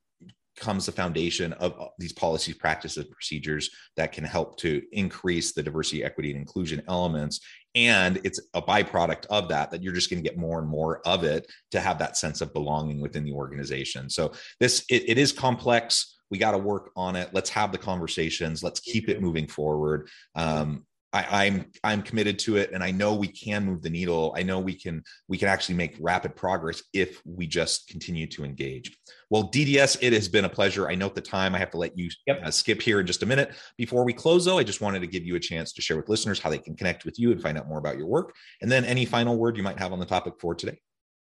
comes 0.59 0.87
the 0.87 0.93
foundation 0.93 1.53
of 1.55 1.79
uh, 1.81 1.87
these 1.99 2.13
policies, 2.13 2.57
practices, 2.57 3.05
procedures 3.05 3.71
that 3.97 4.13
can 4.13 4.25
help 4.25 4.57
to 4.59 4.83
increase 4.93 5.53
the 5.53 5.63
diversity, 5.63 6.05
equity, 6.05 6.31
and 6.31 6.39
inclusion 6.39 6.83
elements. 6.89 7.41
And 7.75 8.21
it's 8.25 8.41
a 8.55 8.63
byproduct 8.63 9.27
of 9.27 9.49
that 9.49 9.71
that 9.71 9.83
you're 9.83 9.95
just 9.95 10.11
going 10.11 10.23
to 10.23 10.29
get 10.29 10.39
more 10.39 10.59
and 10.59 10.69
more 10.69 11.01
of 11.07 11.25
it 11.25 11.51
to 11.71 11.81
have 11.81 11.99
that 11.99 12.17
sense 12.17 12.41
of 12.41 12.53
belonging 12.53 13.01
within 13.01 13.25
the 13.25 13.33
organization. 13.33 14.11
So 14.11 14.33
this 14.61 14.85
it, 14.91 15.09
it 15.09 15.19
is 15.19 15.33
complex. 15.33 16.18
We 16.31 16.39
got 16.39 16.53
to 16.53 16.59
work 16.59 16.91
on 16.97 17.17
it. 17.17 17.31
Let's 17.33 17.51
have 17.51 17.73
the 17.73 17.79
conversations. 17.79 18.63
Let's 18.63 18.81
keep 18.81 19.09
it 19.09 19.21
moving 19.21 19.47
forward. 19.47 20.09
Um, 20.35 20.85
I, 21.13 21.47
am 21.47 21.55
I'm, 21.55 21.71
I'm 21.85 22.03
committed 22.03 22.39
to 22.41 22.57
it, 22.57 22.71
and 22.73 22.85
I 22.85 22.91
know 22.91 23.15
we 23.15 23.29
can 23.29 23.65
move 23.65 23.81
the 23.81 23.89
needle. 23.89 24.35
I 24.37 24.43
know 24.43 24.61
we 24.61 24.75
can 24.75 25.03
we 25.27 25.39
can 25.39 25.49
actually 25.49 25.77
make 25.77 25.97
rapid 25.99 26.37
progress 26.37 26.83
if 26.93 27.23
we 27.25 27.47
just 27.47 27.89
continue 27.89 28.27
to 28.29 28.45
engage. 28.45 28.97
Well, 29.31 29.51
DDS, 29.51 29.99
it 30.03 30.13
has 30.13 30.29
been 30.29 30.45
a 30.45 30.51
pleasure. 30.51 30.89
I 30.89 30.95
note 30.95 31.15
the 31.15 31.23
time. 31.23 31.55
I 31.55 31.59
have 31.59 31.71
to 31.71 31.79
let 31.79 31.97
you 31.97 32.11
yep. 32.27 32.43
uh, 32.45 32.51
skip 32.51 32.83
here 32.83 33.01
in 33.01 33.07
just 33.07 33.23
a 33.23 33.27
minute. 33.27 33.55
Before 33.79 34.05
we 34.05 34.13
close, 34.13 34.45
though, 34.45 34.59
I 34.59 34.65
just 34.65 34.83
wanted 34.83 35.01
to 35.01 35.07
give 35.07 35.25
you 35.25 35.37
a 35.37 35.41
chance 35.41 35.73
to 35.73 35.83
share 35.83 35.97
with 35.97 36.11
listeners 36.11 36.41
how 36.41 36.51
they 36.51 36.59
can 36.59 36.77
connect 36.77 37.07
with 37.07 37.19
you 37.19 37.33
and 37.33 37.41
find 37.41 37.57
out 37.57 37.69
more 37.69 37.79
about 37.79 37.97
your 37.97 38.07
work, 38.07 38.35
and 38.61 38.71
then 38.71 38.85
any 38.85 39.07
final 39.07 39.37
word 39.39 39.57
you 39.57 39.63
might 39.63 39.79
have 39.79 39.93
on 39.95 39.99
the 39.99 40.07
topic 40.07 40.35
for 40.39 40.55
today. 40.55 40.79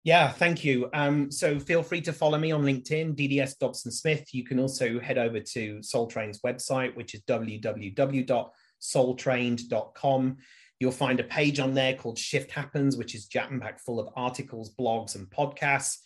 Yeah, 0.04 0.30
thank 0.30 0.64
you. 0.64 0.88
Um, 0.94 1.30
so 1.30 1.58
feel 1.58 1.82
free 1.82 2.00
to 2.02 2.12
follow 2.12 2.38
me 2.38 2.52
on 2.52 2.62
LinkedIn, 2.62 3.14
DDS 3.14 3.58
Dobson 3.58 3.90
Smith. 3.90 4.32
You 4.32 4.44
can 4.44 4.58
also 4.58 4.98
head 5.00 5.18
over 5.18 5.40
to 5.40 5.82
Soul 5.82 6.06
Trained's 6.06 6.40
website, 6.40 6.96
which 6.96 7.14
is 7.14 7.20
www 7.22 8.50
soultrained.com. 8.80 10.36
You'll 10.80 10.92
find 10.92 11.20
a 11.20 11.24
page 11.24 11.58
on 11.58 11.74
there 11.74 11.94
called 11.94 12.18
Shift 12.18 12.50
Happens, 12.52 12.96
which 12.96 13.14
is 13.14 13.26
jam 13.26 13.60
packed 13.60 13.80
full 13.80 13.98
of 13.98 14.08
articles, 14.14 14.74
blogs, 14.74 15.16
and 15.16 15.28
podcasts. 15.28 15.98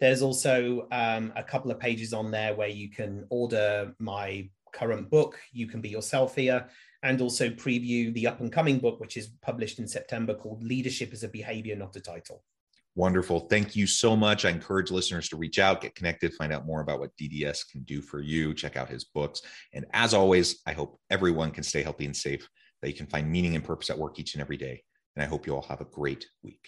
There's 0.00 0.22
also 0.22 0.86
um, 0.92 1.32
a 1.34 1.42
couple 1.42 1.70
of 1.70 1.80
pages 1.80 2.12
on 2.12 2.30
there 2.30 2.54
where 2.54 2.68
you 2.68 2.90
can 2.90 3.26
order 3.30 3.94
my 3.98 4.48
current 4.72 5.10
book, 5.10 5.38
You 5.52 5.66
Can 5.66 5.80
Be 5.80 5.88
Yourself 5.88 6.36
Here, 6.36 6.68
and 7.02 7.20
also 7.20 7.48
preview 7.48 8.12
the 8.12 8.26
up 8.26 8.40
and 8.40 8.52
coming 8.52 8.78
book, 8.78 9.00
which 9.00 9.16
is 9.16 9.30
published 9.40 9.78
in 9.78 9.88
September 9.88 10.34
called 10.34 10.62
Leadership 10.62 11.12
as 11.12 11.24
a 11.24 11.28
Behavior, 11.28 11.74
Not 11.74 11.96
a 11.96 12.00
Title. 12.00 12.44
Wonderful. 12.98 13.46
Thank 13.48 13.76
you 13.76 13.86
so 13.86 14.16
much. 14.16 14.44
I 14.44 14.50
encourage 14.50 14.90
listeners 14.90 15.28
to 15.28 15.36
reach 15.36 15.60
out, 15.60 15.80
get 15.80 15.94
connected, 15.94 16.34
find 16.34 16.52
out 16.52 16.66
more 16.66 16.80
about 16.80 16.98
what 16.98 17.16
DDS 17.16 17.60
can 17.70 17.84
do 17.84 18.02
for 18.02 18.20
you, 18.20 18.52
check 18.52 18.76
out 18.76 18.88
his 18.88 19.04
books. 19.04 19.40
And 19.72 19.86
as 19.92 20.14
always, 20.14 20.60
I 20.66 20.72
hope 20.72 20.98
everyone 21.08 21.52
can 21.52 21.62
stay 21.62 21.84
healthy 21.84 22.06
and 22.06 22.16
safe, 22.16 22.48
that 22.82 22.88
you 22.88 22.96
can 22.96 23.06
find 23.06 23.30
meaning 23.30 23.54
and 23.54 23.62
purpose 23.62 23.88
at 23.88 23.96
work 23.96 24.18
each 24.18 24.34
and 24.34 24.42
every 24.42 24.56
day. 24.56 24.82
And 25.14 25.22
I 25.22 25.28
hope 25.28 25.46
you 25.46 25.54
all 25.54 25.62
have 25.62 25.80
a 25.80 25.84
great 25.84 26.26
week. 26.42 26.66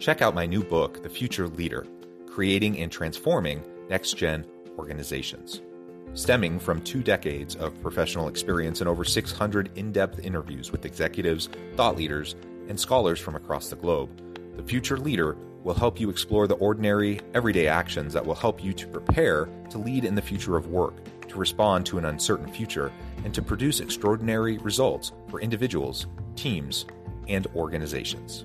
Check 0.00 0.22
out 0.22 0.34
my 0.34 0.46
new 0.46 0.64
book, 0.64 1.02
The 1.02 1.10
Future 1.10 1.48
Leader 1.48 1.86
Creating 2.26 2.78
and 2.78 2.90
Transforming 2.90 3.62
Next 3.90 4.14
Gen 4.14 4.46
organizations. 4.78 5.60
Stemming 6.14 6.58
from 6.58 6.82
two 6.82 7.02
decades 7.02 7.56
of 7.56 7.80
professional 7.80 8.28
experience 8.28 8.80
and 8.80 8.88
over 8.88 9.04
600 9.04 9.70
in 9.76 9.92
depth 9.92 10.18
interviews 10.20 10.70
with 10.70 10.84
executives, 10.84 11.48
thought 11.76 11.96
leaders, 11.96 12.36
and 12.68 12.78
scholars 12.78 13.18
from 13.18 13.34
across 13.34 13.68
the 13.68 13.76
globe, 13.76 14.10
The 14.56 14.62
Future 14.62 14.98
Leader 14.98 15.36
will 15.64 15.74
help 15.74 16.00
you 16.00 16.10
explore 16.10 16.46
the 16.46 16.56
ordinary, 16.56 17.20
everyday 17.34 17.66
actions 17.66 18.12
that 18.12 18.24
will 18.24 18.34
help 18.34 18.62
you 18.62 18.72
to 18.72 18.86
prepare 18.86 19.48
to 19.70 19.78
lead 19.78 20.04
in 20.04 20.14
the 20.14 20.22
future 20.22 20.56
of 20.56 20.66
work, 20.66 20.94
to 21.28 21.38
respond 21.38 21.86
to 21.86 21.98
an 21.98 22.04
uncertain 22.04 22.48
future, 22.48 22.92
and 23.24 23.32
to 23.32 23.42
produce 23.42 23.80
extraordinary 23.80 24.58
results 24.58 25.12
for 25.28 25.40
individuals, 25.40 26.06
teams, 26.36 26.84
and 27.28 27.46
organizations. 27.54 28.44